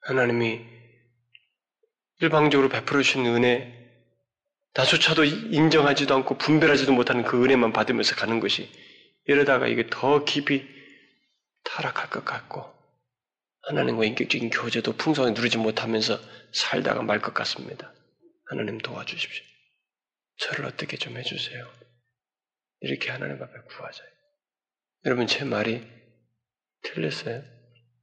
하나님이 0.00 0.60
일방적으로 2.20 2.68
베풀어 2.68 3.02
주신 3.02 3.24
은혜, 3.26 3.72
나조차도 4.74 5.24
인정하지도 5.24 6.14
않고 6.14 6.36
분별하지도 6.36 6.92
못하는 6.92 7.24
그 7.24 7.42
은혜만 7.42 7.72
받으면서 7.72 8.14
가는 8.14 8.38
것이 8.40 8.70
이러다가 9.24 9.66
이게 9.66 9.86
더 9.88 10.24
깊이 10.24 10.66
타락할 11.64 12.10
것 12.10 12.24
같고 12.24 12.64
하나님과 13.62 14.04
인격적인 14.04 14.50
교제도 14.50 14.92
풍성하게 14.92 15.34
누리지 15.38 15.58
못하면서 15.58 16.20
살다가 16.52 17.02
말 17.02 17.20
것 17.20 17.32
같습니다. 17.34 17.92
하나님 18.44 18.78
도와주십시오. 18.78 19.44
저를 20.38 20.66
어떻게 20.66 20.96
좀 20.96 21.16
해주세요. 21.16 21.66
이렇게 22.80 23.10
하나님 23.10 23.42
앞에 23.42 23.52
구하자. 23.68 24.02
여러분 25.04 25.26
제 25.26 25.44
말이 25.44 25.86
틀렸어요? 26.82 27.42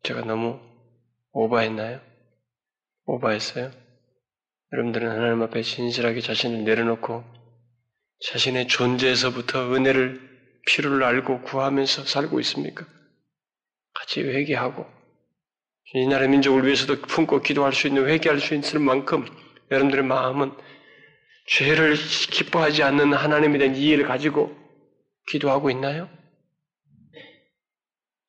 제가 0.04 0.22
너무 0.22 0.60
오버했나요? 1.32 2.02
오버했어요? 3.06 3.72
여러분들은 4.72 5.10
하나님 5.10 5.42
앞에 5.44 5.62
진실하게 5.62 6.22
자신을 6.22 6.64
내려놓고 6.64 7.24
자신의 8.32 8.68
존재에서부터 8.68 9.74
은혜를 9.74 10.34
필요를 10.66 11.04
알고 11.04 11.42
구하면서 11.42 12.06
살고 12.06 12.40
있습니까? 12.40 12.86
같이 13.94 14.22
회개하고 14.22 14.86
이 15.94 16.08
나라 16.08 16.28
민족을 16.28 16.66
위해서도 16.66 17.02
품고 17.02 17.42
기도할 17.42 17.74
수 17.74 17.88
있는 17.88 18.08
회개할 18.08 18.40
수 18.40 18.56
있을 18.56 18.80
만큼 18.80 19.26
여러분들의 19.70 20.06
마음은 20.06 20.54
죄를 21.48 21.96
기뻐하지 22.32 22.84
않는 22.84 23.14
하나님에 23.14 23.58
대한 23.58 23.76
이해를 23.76 24.08
가지고 24.08 24.63
기도하고 25.28 25.70
있나요? 25.72 26.10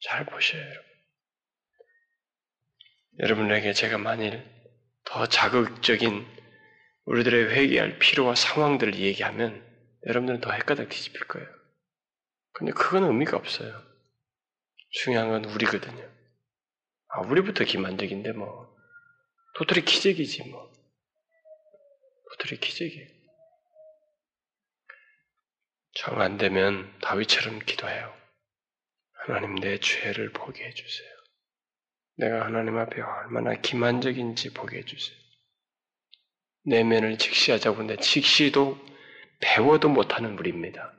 잘 0.01 0.27
보셔요, 0.27 0.61
여러분. 0.61 0.85
여러분에게 3.19 3.73
제가 3.73 3.99
만일 3.99 4.45
더 5.05 5.27
자극적인 5.27 6.27
우리들의 7.05 7.55
회개할 7.55 7.99
필요와 7.99 8.35
상황들을 8.35 8.97
얘기하면 8.97 9.63
여러분들은 10.07 10.41
더 10.41 10.53
헷갈려 10.53 10.89
뒤집힐 10.89 11.27
거예요. 11.27 11.49
근데 12.53 12.73
그건 12.73 13.05
의미가 13.05 13.37
없어요. 13.37 13.83
중요한 14.91 15.29
건 15.29 15.45
우리거든요. 15.45 16.09
아, 17.09 17.21
우리부터 17.21 17.65
기만적인데 17.65 18.33
뭐 18.33 18.75
도토리 19.57 19.83
기적이지 19.85 20.49
뭐. 20.49 20.73
도토리 22.31 22.59
기적이. 22.59 23.14
정 25.95 26.21
안 26.21 26.37
되면 26.39 26.93
다윗처럼 27.01 27.61
기도해요. 27.61 28.15
하나님 29.13 29.55
내 29.55 29.79
죄를 29.79 30.33
보게 30.33 30.65
해주세요. 30.65 31.09
내가 32.17 32.45
하나님 32.45 32.77
앞에 32.77 33.01
얼마나 33.01 33.55
기만적인지 33.55 34.53
보게 34.55 34.79
해주세요. 34.79 35.17
내면을 36.67 37.19
직시하자고 37.19 37.85
내 37.85 37.97
직시도 37.97 38.85
배워도 39.41 39.89
못하는 39.89 40.39
우리입니다. 40.39 40.93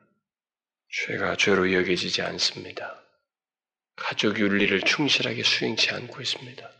죄가 1.08 1.36
죄로 1.38 1.72
여겨지지 1.74 2.22
않습니다. 2.22 3.02
가족 3.96 4.40
윤리를 4.40 4.82
충실하게 4.82 5.44
수행치 5.44 5.92
않고 5.92 6.22
있습니다. 6.22 6.72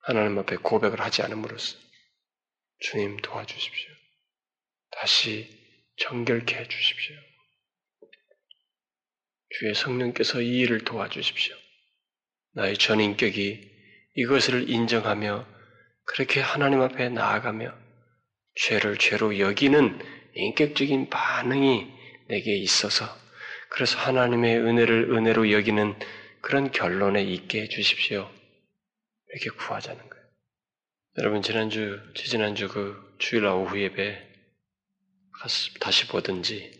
하나님 0.00 0.38
앞에 0.38 0.56
고백을 0.56 1.00
하지 1.00 1.22
않음으로써 1.22 1.78
주님 2.80 3.18
도와주십시오. 3.18 3.90
다시 4.90 5.58
정결케 5.98 6.56
해주십시오. 6.56 7.16
주의 9.58 9.74
성령께서 9.74 10.40
이 10.40 10.60
일을 10.60 10.80
도와주십시오. 10.84 11.54
나의 12.54 12.76
전 12.76 13.00
인격이 13.00 13.68
이것을 14.16 14.68
인정하며 14.68 15.46
그렇게 16.04 16.40
하나님 16.40 16.80
앞에 16.80 17.08
나아가며 17.08 17.72
죄를 18.56 18.96
죄로 18.98 19.38
여기는 19.38 19.98
인격적인 20.34 21.10
반응이 21.10 21.86
내게 22.28 22.56
있어서 22.56 23.06
그래서 23.68 23.98
하나님의 23.98 24.58
은혜를 24.58 25.10
은혜로 25.12 25.52
여기는 25.52 25.94
그런 26.40 26.72
결론에 26.72 27.22
있게 27.22 27.62
해주십시오. 27.62 28.30
이렇게 29.28 29.50
구하자는 29.50 30.08
거예요. 30.08 30.24
여러분 31.18 31.42
지난주, 31.42 32.00
지지난주 32.14 32.68
그 32.68 33.16
주일 33.18 33.46
오후 33.46 33.80
예배 33.80 34.28
다시 35.80 36.08
보든지 36.08 36.72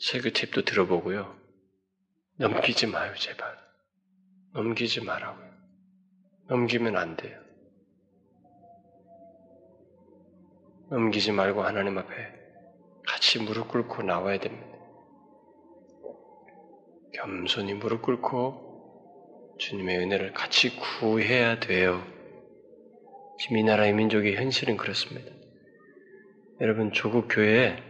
세그 0.00 0.32
팁도 0.32 0.62
들어보고요. 0.62 1.45
넘기지 2.38 2.86
마요, 2.86 3.14
제발. 3.14 3.56
넘기지 4.52 5.02
말라고요. 5.02 5.50
넘기면 6.48 6.96
안 6.96 7.16
돼요. 7.16 7.40
넘기지 10.90 11.32
말고 11.32 11.62
하나님 11.62 11.96
앞에 11.98 12.14
같이 13.06 13.38
무릎 13.42 13.68
꿇고 13.68 14.02
나와야 14.02 14.38
됩니다. 14.38 14.76
겸손히 17.14 17.72
무릎 17.74 18.02
꿇고 18.02 19.56
주님의 19.58 19.98
은혜를 19.98 20.32
같이 20.34 20.76
구해야 20.76 21.58
돼요. 21.58 22.04
지금 23.38 23.56
이 23.56 23.62
나라의 23.64 23.94
민족의 23.94 24.36
현실은 24.36 24.76
그렇습니다. 24.76 25.30
여러분, 26.60 26.92
조국 26.92 27.28
교회에 27.30 27.82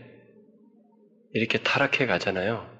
이렇게 1.32 1.58
타락해 1.58 2.06
가잖아요. 2.06 2.75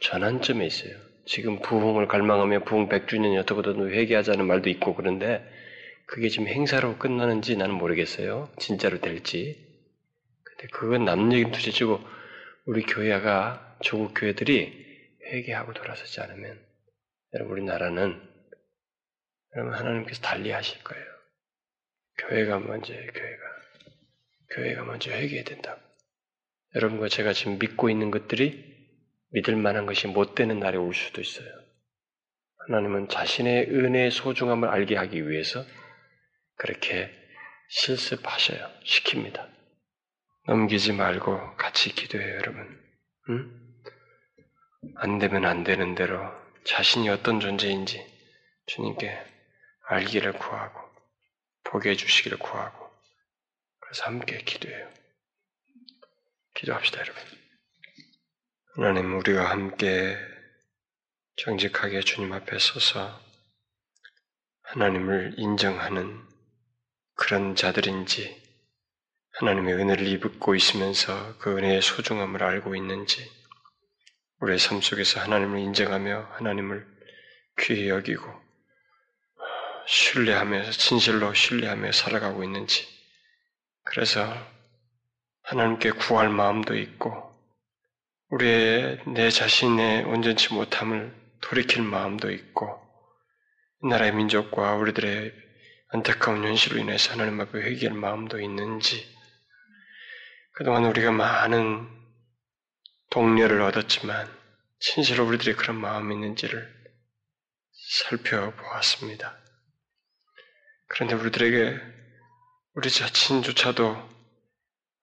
전환점에 0.00 0.66
있어요. 0.66 0.96
지금 1.26 1.60
부흥을 1.60 2.08
갈망하며 2.08 2.64
부흥 2.64 2.88
100주년이 2.88 3.38
어떻게든 3.40 3.90
회개하자는 3.90 4.46
말도 4.46 4.70
있고 4.70 4.94
그런데 4.94 5.46
그게 6.06 6.28
지금 6.28 6.48
행사로 6.48 6.96
끝나는지 6.98 7.56
나는 7.56 7.74
모르겠어요. 7.74 8.50
진짜로 8.58 9.00
될지. 9.00 9.66
근데 10.42 10.68
그건 10.72 11.04
남 11.04 11.30
얘기는 11.32 11.50
둘째치고 11.52 12.00
우리 12.64 12.82
교회가 12.82 13.78
조국 13.82 14.14
교회들이 14.14 14.86
회개하고 15.26 15.74
돌아서지 15.74 16.20
않으면 16.20 16.58
여러분 17.34 17.52
우리나라는 17.52 18.20
여러분 19.54 19.74
하나님께서 19.74 20.22
달리하실 20.22 20.82
거예요. 20.82 21.04
교회가 22.18 22.58
먼저 22.60 22.94
교회가 22.94 23.42
교회가 24.50 24.84
먼저 24.84 25.10
회개해야 25.10 25.44
된다고. 25.44 25.80
여러분과 26.74 27.08
제가 27.08 27.32
지금 27.34 27.58
믿고 27.58 27.90
있는 27.90 28.10
것들이 28.10 28.67
믿을 29.30 29.56
만한 29.56 29.86
것이 29.86 30.06
못 30.06 30.34
되는 30.34 30.58
날이 30.58 30.76
올 30.76 30.94
수도 30.94 31.20
있어요. 31.20 31.48
하나님은 32.66 33.08
자신의 33.08 33.68
은혜의 33.70 34.10
소중함을 34.10 34.68
알게 34.68 34.96
하기 34.96 35.28
위해서 35.28 35.64
그렇게 36.56 37.10
실습하셔요. 37.68 38.58
시킵니다. 38.84 39.48
넘기지 40.46 40.92
말고 40.92 41.56
같이 41.56 41.94
기도해요, 41.94 42.34
여러분. 42.36 42.80
응? 43.30 43.68
안 44.96 45.18
되면 45.18 45.44
안 45.44 45.64
되는 45.64 45.94
대로 45.94 46.18
자신이 46.64 47.08
어떤 47.08 47.40
존재인지 47.40 48.04
주님께 48.66 49.18
알기를 49.88 50.32
구하고 50.32 50.80
보게 51.64 51.90
해주시기를 51.90 52.38
구하고 52.38 52.90
그래서 53.80 54.04
함께 54.04 54.38
기도해요. 54.38 54.90
기도합시다, 56.54 57.00
여러분. 57.00 57.22
하나님, 58.80 59.18
우리가 59.18 59.50
함께 59.50 60.16
정직하게 61.34 62.02
주님 62.02 62.32
앞에 62.32 62.60
서서 62.60 63.20
하나님을 64.62 65.34
인정하는 65.36 66.24
그런 67.16 67.56
자들인지, 67.56 68.40
하나님의 69.32 69.74
은혜를 69.74 70.06
입고 70.06 70.54
있으면서 70.54 71.36
그 71.38 71.58
은혜의 71.58 71.82
소중함을 71.82 72.40
알고 72.40 72.76
있는지, 72.76 73.28
우리의 74.38 74.60
삶 74.60 74.80
속에서 74.80 75.18
하나님을 75.22 75.58
인정하며 75.58 76.34
하나님을 76.34 76.86
귀히 77.58 77.88
여기고 77.88 78.32
신뢰하며 79.88 80.70
진실로 80.70 81.34
신뢰하며 81.34 81.90
살아가고 81.90 82.44
있는지. 82.44 82.86
그래서 83.82 84.32
하나님께 85.42 85.90
구할 85.90 86.28
마음도 86.28 86.76
있고 86.76 87.27
우리의 88.30 89.00
내 89.06 89.30
자신의 89.30 90.04
온전치 90.04 90.52
못함을 90.52 91.14
돌이킬 91.40 91.82
마음도 91.82 92.30
있고 92.30 92.78
이 93.82 93.86
나라의 93.86 94.12
민족과 94.14 94.74
우리들의 94.74 95.32
안타까운 95.90 96.44
현실로 96.44 96.78
인해서 96.78 97.12
하나님 97.12 97.40
앞에 97.40 97.58
회개할 97.58 97.96
마음도 97.96 98.38
있는지 98.40 99.06
그동안 100.52 100.84
우리가 100.84 101.10
많은 101.12 101.88
동료를 103.10 103.62
얻었지만 103.62 104.28
진실로 104.80 105.26
우리들이 105.26 105.54
그런 105.54 105.76
마음이 105.76 106.14
있는지를 106.14 106.76
살펴보았습니다. 107.90 109.38
그런데 110.88 111.14
우리들에게 111.14 111.80
우리 112.74 112.90
자신조차도 112.90 114.18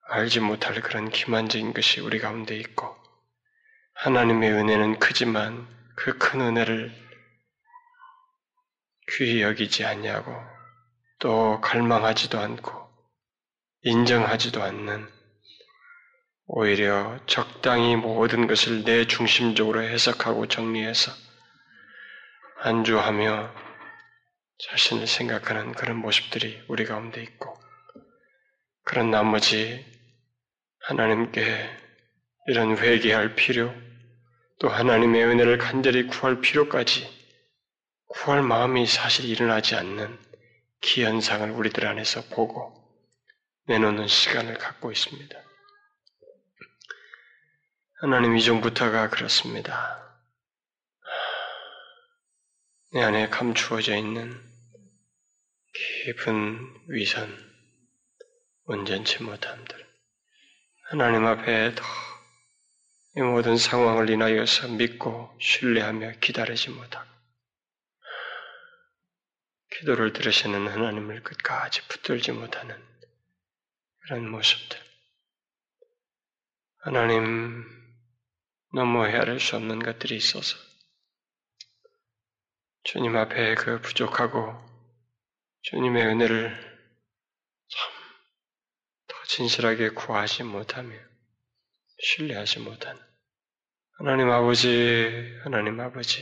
알지 0.08 0.40
못할 0.40 0.80
그런 0.80 1.10
기만적인 1.10 1.74
것이 1.74 2.00
우리 2.00 2.20
가운데 2.20 2.56
있고 2.56 3.05
하나님의 3.96 4.52
은혜는 4.52 4.98
크지만 4.98 5.66
그 5.96 6.18
큰 6.18 6.40
은혜를 6.40 6.92
귀히 9.12 9.42
여기지 9.42 9.84
않냐고 9.84 10.32
또 11.18 11.60
갈망하지도 11.60 12.38
않고 12.38 12.86
인정하지도 13.82 14.62
않는 14.62 15.08
오히려 16.46 17.18
적당히 17.26 17.96
모든 17.96 18.46
것을 18.46 18.84
내 18.84 19.06
중심적으로 19.06 19.82
해석하고 19.82 20.46
정리해서 20.48 21.12
안주하며 22.58 23.52
자신을 24.58 25.06
생각하는 25.06 25.72
그런 25.72 25.96
모습들이 25.96 26.62
우리 26.68 26.84
가운데 26.86 27.22
있고, 27.22 27.58
그런 28.84 29.10
나머지 29.10 29.84
하나님께 30.80 31.68
이런 32.46 32.78
회개할 32.78 33.34
필요, 33.34 33.74
또 34.58 34.68
하나님의 34.68 35.24
은혜를 35.24 35.58
간절히 35.58 36.06
구할 36.06 36.40
필요까지 36.40 37.14
구할 38.08 38.42
마음이 38.42 38.86
사실 38.86 39.26
일어나지 39.26 39.74
않는 39.74 40.18
기현상을 40.80 41.50
우리들 41.50 41.86
안에서 41.86 42.22
보고 42.30 42.74
내놓는 43.66 44.06
시간을 44.08 44.58
갖고 44.58 44.92
있습니다. 44.92 45.36
하나님 48.00 48.36
이전부터가 48.36 49.10
그렇습니다. 49.10 50.02
내 52.92 53.02
안에 53.02 53.28
감추어져 53.28 53.96
있는 53.96 54.40
깊은 56.04 56.84
위선, 56.88 57.36
온전치 58.64 59.22
못함들. 59.22 59.86
하나님 60.88 61.26
앞에 61.26 61.74
더 61.74 61.84
이 63.16 63.20
모든 63.22 63.56
상황을 63.56 64.10
인하여서 64.10 64.68
믿고 64.68 65.36
신뢰하며 65.40 66.12
기다리지 66.20 66.70
못하고 66.70 67.08
기도를 69.78 70.12
들으시는 70.12 70.68
하나님을 70.68 71.22
끝까지 71.22 71.86
붙들지 71.88 72.32
못하는 72.32 72.82
그런 74.00 74.30
모습들. 74.30 74.78
하나님 76.78 77.64
너무 78.74 79.06
헤아릴 79.06 79.40
수 79.40 79.56
없는 79.56 79.80
것들이 79.80 80.16
있어서 80.16 80.56
주님 82.84 83.16
앞에 83.16 83.54
그 83.56 83.80
부족하고 83.80 84.54
주님의 85.62 86.06
은혜를 86.06 86.50
참 87.68 87.96
더 89.08 89.22
진실하게 89.24 89.90
구하지 89.90 90.42
못하며 90.44 90.96
신뢰하지 91.98 92.60
못한 92.60 92.98
하나님 93.98 94.28
아버지, 94.30 95.34
하나님 95.42 95.80
아버지, 95.80 96.20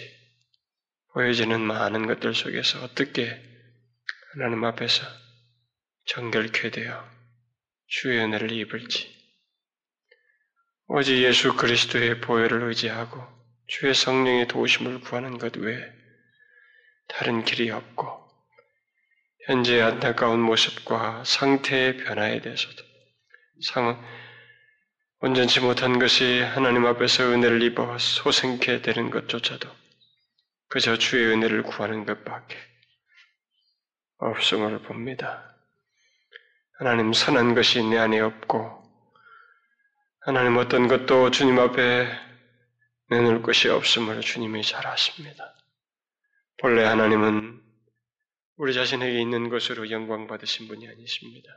보여지는 1.13 1.61
많은 1.61 2.07
것들 2.07 2.33
속에서 2.33 2.85
어떻게 2.85 3.43
하나님 4.33 4.65
앞에서 4.65 5.05
정결케 6.07 6.71
되어 6.71 7.05
주의 7.89 8.21
은혜를 8.21 8.53
입을지, 8.53 9.13
오직 10.87 11.19
예수 11.25 11.57
그리스도의 11.57 12.21
보혈을 12.21 12.63
의지하고 12.63 13.27
주의 13.67 13.93
성령의 13.93 14.47
도우심을 14.47 15.01
구하는 15.01 15.37
것 15.39 15.57
외에 15.57 15.83
다른 17.09 17.45
길이 17.45 17.73
없고, 17.73 18.25
현재 19.47 19.81
안타까운 19.81 20.39
모습과 20.39 21.25
상태의 21.25 21.97
변화에 21.97 22.41
대해서도 22.41 22.85
상, 23.63 24.01
온전치 25.25 25.61
못한 25.61 25.99
것이 25.99 26.43
하나님 26.43 26.85
앞에서 26.85 27.25
은혜를 27.33 27.63
입어 27.63 27.97
소생케 27.97 28.83
되는 28.83 29.09
것조차도 29.09 29.71
그저 30.69 30.99
주의 30.99 31.33
은혜를 31.33 31.63
구하는 31.63 32.05
것밖에 32.05 32.59
없음을 34.19 34.83
봅니다. 34.83 35.57
하나님 36.79 37.15
선한 37.15 37.55
것이 37.55 37.83
내 37.85 37.97
안에 37.97 38.21
없고 38.21 38.85
하나님 40.21 40.59
어떤 40.59 40.89
것도 40.89 41.31
주님 41.31 41.59
앞에 41.59 42.07
내놓을 43.09 43.41
것이 43.41 43.71
없음을 43.71 44.21
주님이 44.21 44.63
잘 44.63 44.87
아십니다. 44.87 45.55
본래 46.59 46.85
하나님은 46.85 47.63
우리 48.57 48.75
자신에게 48.75 49.23
있는 49.23 49.49
것으로 49.49 49.91
영광 49.91 50.27
받으신 50.27 50.69
분이 50.69 50.87
아니십니다. 50.87 51.49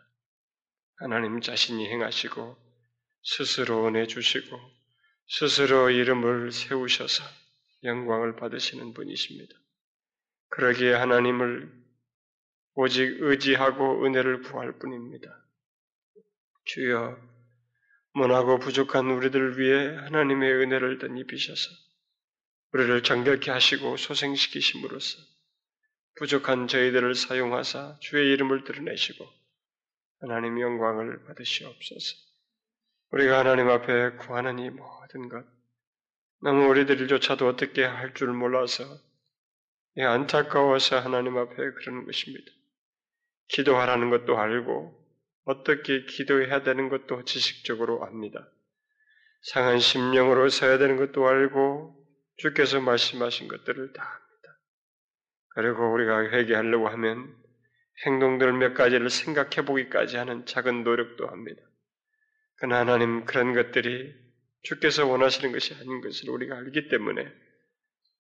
하나님 0.96 1.42
자신이 1.42 1.90
행하시고 1.90 2.67
스스로 3.30 3.90
내주시고 3.90 4.58
스스로 5.28 5.90
이름을 5.90 6.54
세우셔서 6.54 7.26
영광을 7.84 8.38
받으시는 8.38 8.94
분이십니다. 8.94 9.54
그러기에 10.48 10.94
하나님을 10.94 11.70
오직 12.76 13.18
의지하고 13.20 14.06
은혜를 14.06 14.44
구할 14.44 14.80
뿐입니다. 14.80 15.46
주여, 16.64 17.20
문하고 18.14 18.60
부족한 18.60 19.08
우리들 19.12 19.60
위해 19.60 19.94
하나님의 19.98 20.50
은혜를 20.50 20.98
덧입히셔서 20.98 21.70
우리를 22.72 23.04
정결케 23.04 23.52
하시고 23.52 23.98
소생시키심으로써 23.98 25.18
부족한 26.16 26.70
저희들을 26.70 27.14
사용하사 27.14 27.98
주의 28.00 28.32
이름을 28.32 28.64
드러내시고 28.64 29.28
하나님 30.22 30.62
영광을 30.62 31.26
받으시옵소서. 31.26 32.27
우리가 33.12 33.40
하나님 33.40 33.70
앞에 33.70 34.18
구하는 34.18 34.60
이 34.60 34.70
모든 34.70 35.30
것, 35.30 35.46
너무 36.42 36.68
우리들조차도 36.68 37.48
어떻게 37.48 37.84
할 37.84 38.14
줄 38.14 38.34
몰라서 38.34 38.84
안타까워서 39.98 41.00
하나님 41.00 41.38
앞에 41.38 41.56
그러는 41.56 42.06
것입니다. 42.06 42.52
기도하라는 43.48 44.10
것도 44.10 44.38
알고 44.38 44.94
어떻게 45.46 46.06
기도해야 46.06 46.64
되는 46.64 46.90
것도 46.90 47.24
지식적으로 47.24 48.04
압니다. 48.04 48.52
상한 49.42 49.80
심령으로 49.80 50.50
서야 50.50 50.78
되는 50.78 50.98
것도 50.98 51.26
알고 51.28 51.96
주께서 52.38 52.82
말씀하신 52.82 53.48
것들을 53.48 53.94
다 53.94 54.04
압니다. 54.04 54.60
그리고 55.56 55.94
우리가 55.94 56.30
회개하려고 56.30 56.90
하면 56.90 57.36
행동들 58.06 58.54
몇 58.54 58.74
가지를 58.74 59.10
생각해 59.10 59.66
보기까지 59.66 60.18
하는 60.18 60.46
작은 60.46 60.84
노력도 60.84 61.28
합니다. 61.28 61.62
그러나 62.58 62.80
하나님 62.80 63.26
그런 63.26 63.54
것들이 63.54 64.14
주께서 64.64 65.06
원하시는 65.08 65.52
것이 65.52 65.74
아닌 65.76 66.02
것을 66.02 66.30
우리가 66.30 66.58
알기 66.58 66.90
때문에 66.90 67.32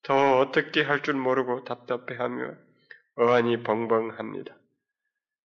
더 0.04 0.40
어떻게 0.40 0.82
할 0.82 1.02
줄 1.02 1.16
모르고 1.16 1.64
답답해하며 1.66 2.56
어안이 3.16 3.64
벙벙합니다. 3.64 4.56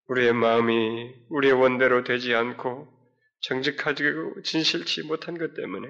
우리의 0.07 0.33
마음이 0.33 1.13
우리의 1.29 1.53
원대로 1.53 2.03
되지 2.03 2.35
않고 2.35 2.87
정직하고 3.41 4.41
진실치 4.43 5.03
못한 5.03 5.37
것 5.37 5.53
때문에 5.55 5.87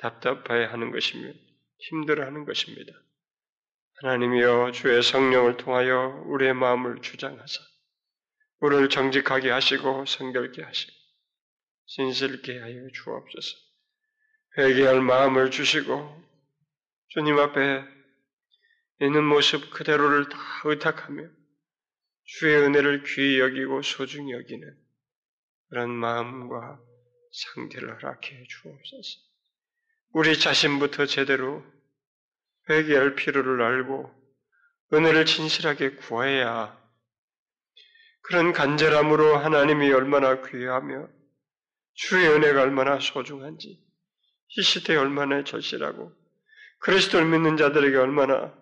답답해하는 0.00 0.90
것이며 0.92 1.32
힘들어하는 1.78 2.44
것입니다. 2.44 2.92
하나님이여 4.02 4.72
주의 4.72 5.02
성령을 5.02 5.56
통하여 5.56 6.22
우리의 6.26 6.54
마음을 6.54 7.00
주장하사 7.00 7.60
우리를 8.60 8.88
정직하게 8.90 9.50
하시고 9.50 10.04
성결케 10.06 10.62
하시고 10.62 10.97
진실케 11.88 12.58
하여 12.58 12.88
주옵소서. 12.92 13.56
회개할 14.58 15.00
마음을 15.00 15.50
주시고 15.50 16.22
주님 17.08 17.38
앞에 17.38 17.82
있는 19.00 19.24
모습 19.24 19.70
그대로를 19.70 20.28
다 20.28 20.38
의탁하며 20.64 21.28
주의 22.24 22.56
은혜를 22.56 23.04
귀히 23.04 23.40
여기고 23.40 23.80
소중히 23.82 24.32
여기는 24.32 24.76
그런 25.70 25.90
마음과 25.90 26.78
상태를 27.32 27.94
허락해 27.94 28.44
주옵소서. 28.48 29.20
우리 30.10 30.38
자신부터 30.38 31.06
제대로 31.06 31.64
회개할 32.68 33.14
필요를 33.14 33.62
알고 33.62 34.14
은혜를 34.92 35.24
진실하게 35.24 35.96
구해야 35.96 36.78
그런 38.20 38.52
간절함으로 38.52 39.38
하나님이 39.38 39.90
얼마나 39.90 40.42
귀하며 40.42 41.17
주의 42.00 42.28
은혜가 42.28 42.62
얼마나 42.62 43.00
소중한지, 43.00 43.84
이 44.56 44.62
시대에 44.62 44.96
얼마나 44.96 45.42
절실하고, 45.42 46.12
그리스도를 46.78 47.26
믿는 47.26 47.56
자들에게 47.56 47.96
얼마나 47.96 48.56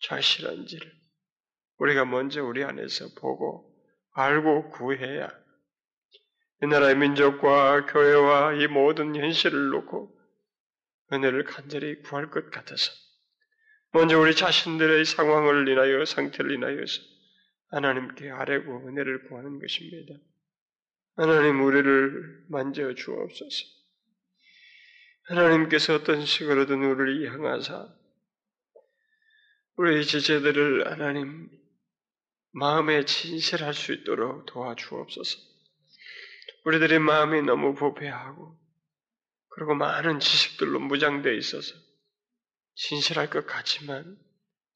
절실한지를 0.00 0.90
우리가 1.76 2.06
먼저 2.06 2.42
우리 2.42 2.64
안에서 2.64 3.08
보고 3.20 3.76
알고 4.14 4.70
구해야 4.70 5.28
이 6.62 6.66
나라의 6.66 6.96
민족과 6.96 7.84
교회와 7.84 8.54
이 8.54 8.68
모든 8.68 9.14
현실을 9.14 9.68
놓고 9.68 10.10
은혜를 11.12 11.44
간절히 11.44 12.00
구할 12.00 12.30
것 12.30 12.50
같아서 12.50 12.90
먼저 13.92 14.18
우리 14.18 14.34
자신들의 14.34 15.04
상황을 15.04 15.68
인하여 15.68 16.06
상태를 16.06 16.52
인하여서 16.52 17.02
하나님께 17.72 18.30
아뢰고 18.30 18.88
은혜를 18.88 19.28
구하는 19.28 19.58
것입니다. 19.58 20.14
하나님 21.16 21.62
우리를 21.62 22.46
만져 22.48 22.94
주옵소서. 22.94 23.80
하나님께서 25.24 25.94
어떤 25.94 26.24
식으로든 26.24 26.82
우리를 26.82 27.32
향하사 27.32 27.88
우리 29.76 30.04
지체들을 30.04 30.90
하나님 30.90 31.48
마음에 32.52 33.04
진실할 33.04 33.74
수 33.74 33.92
있도록 33.92 34.46
도와주옵소서. 34.46 35.38
우리들의 36.64 36.98
마음이 36.98 37.42
너무 37.42 37.74
부패하고 37.74 38.58
그리고 39.48 39.74
많은 39.74 40.20
지식들로 40.20 40.80
무장되어 40.80 41.32
있어서 41.32 41.74
진실할 42.74 43.30
것 43.30 43.46
같지만 43.46 44.18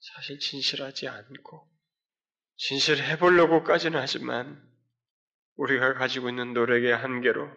사실 0.01 0.39
진실하지 0.39 1.09
않고 1.09 1.69
진실해 2.57 3.19
보려고까지는 3.19 3.99
하지만 3.99 4.63
우리가 5.57 5.95
가지고 5.95 6.29
있는 6.29 6.53
노력의 6.53 6.97
한계로 6.97 7.51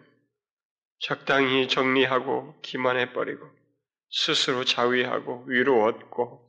적당히 1.00 1.68
정리하고 1.68 2.60
기만해버리고 2.60 3.48
스스로 4.10 4.64
자위하고 4.64 5.44
위로 5.46 5.84
얻고 5.84 6.48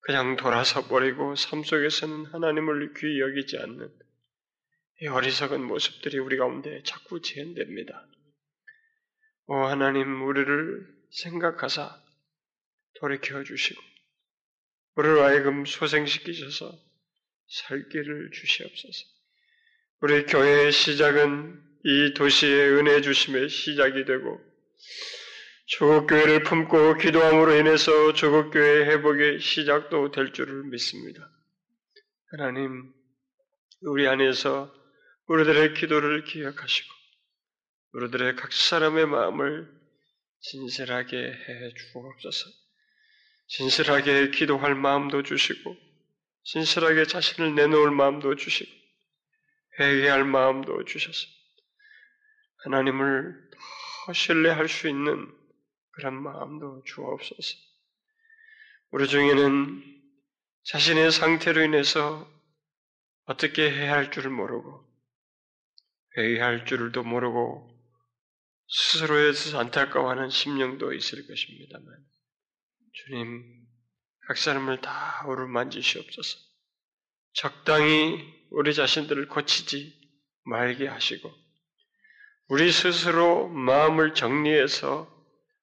그냥 0.00 0.36
돌아서 0.36 0.86
버리고 0.86 1.34
삶 1.34 1.62
속에서는 1.62 2.26
하나님을 2.26 2.94
귀히 2.94 3.20
여기지 3.20 3.58
않는 3.58 3.90
이 5.00 5.06
어리석은 5.06 5.64
모습들이 5.64 6.18
우리 6.18 6.36
가운데 6.36 6.82
자꾸 6.82 7.20
재현됩니다. 7.20 8.06
오 9.46 9.56
하나님 9.56 10.26
우리를 10.26 10.86
생각하사 11.10 12.02
돌이켜 13.00 13.42
주시고 13.44 13.80
우리를 14.96 15.22
하여금 15.22 15.64
소생시키셔서 15.64 16.78
살기를 17.48 18.30
주시옵소서. 18.32 19.13
우리 20.04 20.26
교회의 20.26 20.70
시작은 20.70 21.62
이 21.82 22.12
도시의 22.12 22.72
은혜 22.72 23.00
주심의 23.00 23.48
시작이 23.48 24.04
되고 24.04 24.38
조국 25.64 26.06
교회를 26.08 26.42
품고 26.42 26.98
기도함으로 26.98 27.56
인해서 27.56 28.12
조국 28.12 28.50
교회의 28.50 28.84
회복의 28.84 29.40
시작도 29.40 30.10
될 30.10 30.34
줄을 30.34 30.64
믿습니다. 30.64 31.26
하나님, 32.32 32.92
우리 33.80 34.06
안에서 34.06 34.70
우리들의 35.26 35.72
기도를 35.72 36.24
기억하시고 36.24 36.94
우리들의 37.94 38.36
각 38.36 38.52
사람의 38.52 39.06
마음을 39.06 39.66
진실하게 40.42 41.16
해 41.16 41.72
주옵소서. 41.92 42.50
진실하게 43.46 44.32
기도할 44.32 44.74
마음도 44.74 45.22
주시고, 45.22 45.74
진실하게 46.42 47.06
자신을 47.06 47.54
내놓을 47.54 47.90
마음도 47.90 48.34
주시고, 48.36 48.83
회개할 49.78 50.24
마음도 50.24 50.84
주셨습니다. 50.84 51.40
하나님을 52.64 53.50
더 54.06 54.12
신뢰할 54.12 54.68
수 54.68 54.88
있는 54.88 55.32
그런 55.90 56.14
마음도 56.14 56.82
주옵소서. 56.84 57.58
우리 58.90 59.08
중에는 59.08 59.82
자신의 60.64 61.10
상태로 61.10 61.62
인해서 61.62 62.30
어떻게 63.24 63.70
해야 63.70 63.94
할 63.94 64.10
줄을 64.10 64.30
모르고, 64.30 64.84
회의할 66.16 66.66
줄도 66.66 67.02
모르고, 67.02 67.70
스스로에 68.68 69.32
서 69.32 69.58
안타까워하는 69.58 70.30
심령도 70.30 70.92
있을 70.92 71.26
것입니다만, 71.26 72.06
주님, 72.92 73.66
각 74.26 74.38
사람을 74.38 74.80
다 74.80 75.24
오르만지시옵소서. 75.26 76.38
적당히 77.32 78.32
우리 78.54 78.74
자신들을 78.74 79.28
고치지 79.28 80.00
말게 80.44 80.86
하시고, 80.86 81.32
우리 82.48 82.70
스스로 82.70 83.48
마음을 83.48 84.14
정리해서 84.14 85.12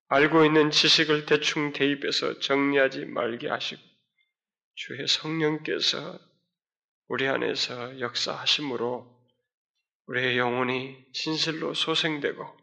알고 0.07 0.45
있는 0.45 0.71
지식을 0.71 1.25
대충 1.25 1.73
대입해서 1.73 2.39
정리하지 2.39 3.05
말게 3.05 3.49
하시고, 3.49 3.81
주의 4.75 5.07
성령께서 5.07 6.19
우리 7.07 7.27
안에서 7.27 7.99
역사하심으로 7.99 9.21
우리의 10.07 10.37
영혼이 10.37 11.05
진실로 11.13 11.73
소생되고 11.73 12.61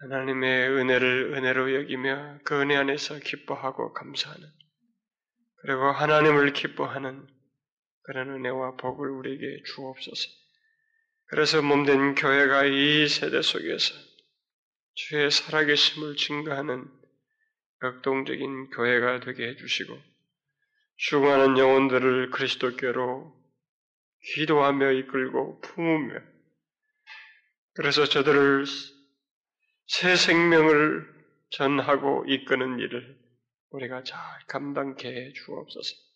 하나님의 0.00 0.68
은혜를 0.68 1.34
은혜로 1.34 1.74
여기며 1.74 2.38
그 2.44 2.60
은혜 2.60 2.76
안에서 2.76 3.18
기뻐하고 3.18 3.92
감사하는 3.92 4.48
그리고 5.62 5.90
하나님을 5.90 6.52
기뻐하는 6.52 7.26
그런 8.08 8.30
은혜와 8.30 8.76
복을 8.76 9.10
우리에게 9.10 9.64
주옵소서. 9.64 10.30
그래서 11.26 11.60
몸된 11.60 12.14
교회가 12.14 12.64
이 12.64 13.06
세대 13.06 13.42
속에서 13.42 13.94
주의 14.94 15.30
살아계심을 15.30 16.16
증거하는 16.16 16.90
역동적인 17.82 18.70
교회가 18.70 19.20
되게 19.20 19.48
해주시고 19.48 19.94
죽어가는 20.96 21.58
영혼들을 21.58 22.30
그리스도께로 22.30 23.30
기도하며 24.36 24.92
이끌고 24.92 25.60
품으며 25.60 26.22
그래서 27.74 28.06
저들을 28.06 28.64
새 29.86 30.16
생명을 30.16 31.06
전하고 31.50 32.24
이끄는 32.26 32.78
일을 32.78 33.18
우리가 33.68 34.02
잘 34.02 34.18
감당케 34.46 35.08
해 35.08 35.32
주옵소서. 35.34 36.07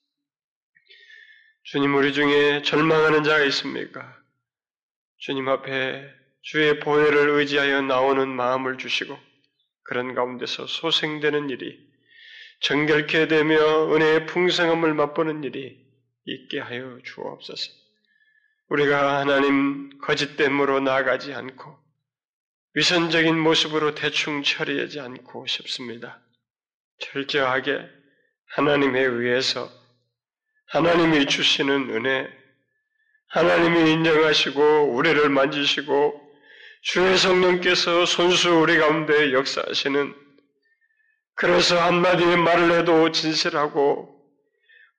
주님 1.65 1.95
우리 1.95 2.13
중에 2.13 2.63
절망하는 2.63 3.23
자가 3.23 3.45
있습니까? 3.45 4.21
주님 5.19 5.49
앞에 5.49 6.11
주의 6.43 6.81
보혜를 6.81 7.29
의지하여 7.31 7.83
나오는 7.83 8.29
마음을 8.29 8.79
주시고 8.79 9.17
그런 9.85 10.15
가운데서 10.15 10.67
소생되는 10.67 11.51
일이 11.51 11.79
정결케 12.63 13.29
되며 13.29 13.95
은혜의 13.95 14.27
풍성함을 14.27 14.95
맛보는 14.95 15.45
일이 15.45 15.81
있게 16.25 16.59
하여 16.59 16.99
주옵소서. 17.05 17.71
우리가 18.69 19.21
하나님 19.21 19.97
거짓됨으로 20.01 20.81
나아가지 20.81 21.33
않고 21.33 21.79
위선적인 22.75 23.39
모습으로 23.39 23.95
대충 23.95 24.43
처리하지 24.43 24.99
않고 24.99 25.47
싶습니다. 25.47 26.21
철저하게 26.99 27.89
하나님에 28.47 29.01
의해서 29.01 29.82
하나님이 30.73 31.27
주시는 31.27 31.91
은혜, 31.91 32.27
하나님이 33.29 33.93
인정하시고 33.93 34.95
우리를 34.95 35.29
만지시고 35.29 36.19
주의 36.81 37.19
성령께서 37.19 38.07
손수 38.07 38.55
우리 38.55 38.79
가운데 38.79 39.35
역사하시는 39.35 40.15
그래서 41.35 41.79
한마디의 41.79 42.39
말을 42.39 42.73
해도 42.79 43.13
진실하고 43.13 44.19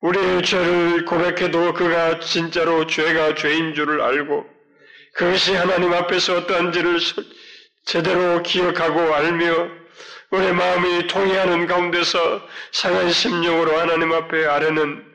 우리의 0.02 0.44
죄를 0.44 1.06
고백해도 1.06 1.74
그가 1.74 2.20
진짜로 2.20 2.86
죄가 2.86 3.34
죄인 3.34 3.74
줄을 3.74 4.00
알고 4.00 4.46
그것이 5.16 5.56
하나님 5.56 5.92
앞에서 5.92 6.38
어떠한지를 6.38 7.00
제대로 7.86 8.44
기억하고 8.44 9.12
알며 9.12 9.70
우리 10.30 10.52
마음이 10.52 11.08
통해하는 11.08 11.66
가운데서 11.66 12.48
상한 12.72 13.10
심령으로 13.10 13.80
하나님 13.80 14.14
앞에 14.14 14.46
아뢰는 14.46 15.13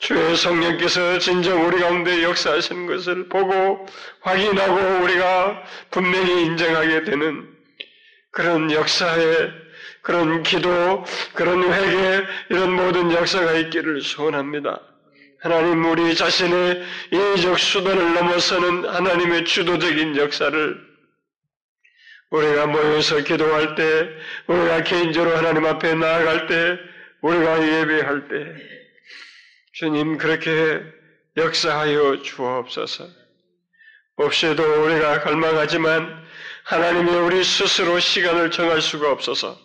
주의 0.00 0.34
성령께서 0.34 1.18
진정 1.18 1.66
우리 1.66 1.78
가운데 1.78 2.22
역사하시는 2.22 2.86
것을 2.86 3.28
보고 3.28 3.86
확인하고 4.22 5.04
우리가 5.04 5.62
분명히 5.90 6.46
인정하게 6.46 7.04
되는 7.04 7.46
그런 8.30 8.72
역사에 8.72 9.50
그런 10.00 10.42
기도, 10.42 11.04
그런 11.34 11.62
회개, 11.70 12.26
이런 12.48 12.72
모든 12.72 13.12
역사가 13.12 13.52
있기를 13.52 14.00
소원합니다. 14.00 14.80
하나님 15.42 15.84
우리 15.84 16.14
자신의 16.14 16.82
인위적 17.10 17.58
수단을 17.58 18.14
넘어서는 18.14 18.88
하나님의 18.88 19.44
주도적인 19.44 20.16
역사를 20.16 20.90
우리가 22.30 22.66
모여서 22.68 23.18
기도할 23.18 23.74
때, 23.74 24.08
우리가 24.46 24.82
개인적으로 24.84 25.36
하나님 25.36 25.66
앞에 25.66 25.94
나아갈 25.94 26.46
때, 26.46 26.78
우리가 27.20 27.62
예배할 27.62 28.28
때, 28.28 28.79
주님 29.80 30.18
그렇게 30.18 30.82
역사하여 31.38 32.20
주옵소서. 32.20 33.08
없이도 34.16 34.84
우리가 34.84 35.22
갈망하지만 35.22 36.22
하나님이 36.64 37.10
우리 37.10 37.42
스스로 37.42 37.98
시간을 37.98 38.50
정할 38.50 38.82
수가 38.82 39.10
없어서 39.10 39.58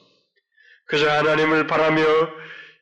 그저 0.85 1.11
하나님을 1.11 1.67
바라며 1.67 2.01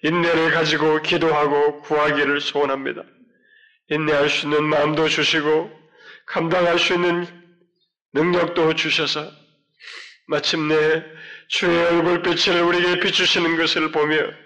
인내를 0.04 0.52
가지고 0.52 1.02
기도하고 1.02 1.82
구하기를 1.82 2.40
소원합니다. 2.40 3.02
인내할 3.90 4.30
수 4.30 4.46
있는 4.46 4.66
마음도 4.66 5.10
주시고 5.10 5.72
감당할 6.28 6.78
수 6.78 6.94
있는 6.94 7.26
능력도 8.14 8.76
주셔서 8.76 9.28
마침내 10.28 11.04
주의 11.48 11.84
얼굴빛을 11.84 12.62
우리에게 12.62 13.00
비추시는 13.00 13.58
것을 13.58 13.92
보며 13.92 14.43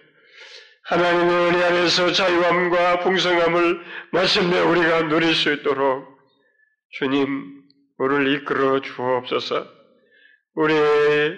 하나님의 0.88 1.50
은혜 1.50 1.64
안에서 1.66 2.14
자유함과 2.14 3.02
풍성함을 3.02 3.84
마침내 4.14 4.58
우리가 4.60 5.10
누릴 5.10 5.36
수 5.36 5.52
있도록 5.52 6.18
주님 6.92 7.62
우리를 7.98 8.36
이끌어 8.36 8.80
주옵소서. 8.80 9.68
우리의 10.54 11.38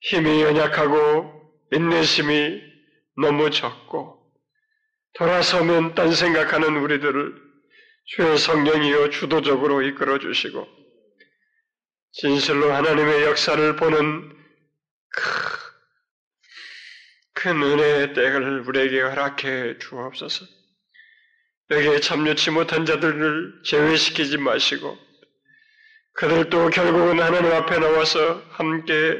힘이 0.00 0.42
연약하고 0.42 1.32
인내심이 1.72 2.60
너무 3.16 3.50
적고 3.50 4.30
돌아서면 5.14 5.94
딴 5.94 6.12
생각하는 6.12 6.76
우리들을 6.76 7.34
주의 8.04 8.36
성령이여 8.36 9.08
주도적으로 9.08 9.80
이끌어 9.80 10.18
주시고 10.18 10.68
진실로 12.12 12.72
하나님의 12.72 13.22
역사를 13.24 13.76
보는 13.76 14.36
큰 17.40 17.62
은혜의 17.62 18.12
때를 18.12 18.60
우리에게 18.68 19.00
허락해 19.00 19.78
주옵소서. 19.78 20.44
여기에 21.70 22.00
참여치 22.00 22.50
못한 22.50 22.84
자들을 22.84 23.62
제외시키지 23.64 24.36
마시고 24.36 24.98
그들도 26.12 26.68
결국은 26.68 27.18
하나님 27.20 27.50
앞에 27.50 27.78
나와서 27.78 28.42
함께 28.50 29.18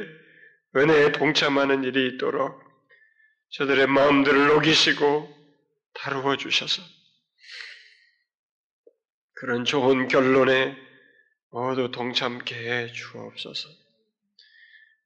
은혜에 0.75 1.13
동참하는 1.13 1.83
일이 1.83 2.09
있도록 2.09 2.61
저들의 3.53 3.87
마음들을 3.87 4.47
녹이시고 4.49 5.35
다루어 5.95 6.37
주셔서 6.37 6.83
그런 9.33 9.65
좋은 9.65 10.07
결론에 10.07 10.77
모두 11.49 11.89
동참케 11.89 12.55
해 12.55 12.91
주옵소서. 12.91 13.67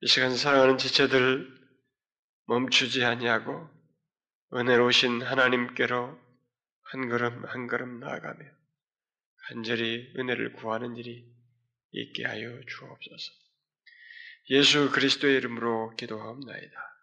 이 0.02 0.08
시간 0.08 0.36
사랑하는 0.36 0.78
지체들 0.78 1.65
멈추지 2.48 3.04
아니하고 3.04 3.68
은혜로우신 4.54 5.22
하나님께로 5.22 6.20
한 6.84 7.10
걸음 7.10 7.46
한 7.46 7.68
걸음 7.68 8.00
나아가며 8.00 8.46
간절히 9.48 10.14
은혜를 10.18 10.54
구하는 10.54 10.96
일이 10.96 11.26
있게 11.92 12.26
하여 12.26 12.60
주옵소서. 12.68 13.32
예수 14.52 14.92
그리스도의 14.92 15.38
이름으로 15.38 15.96
기도하옵나이다. 15.96 16.95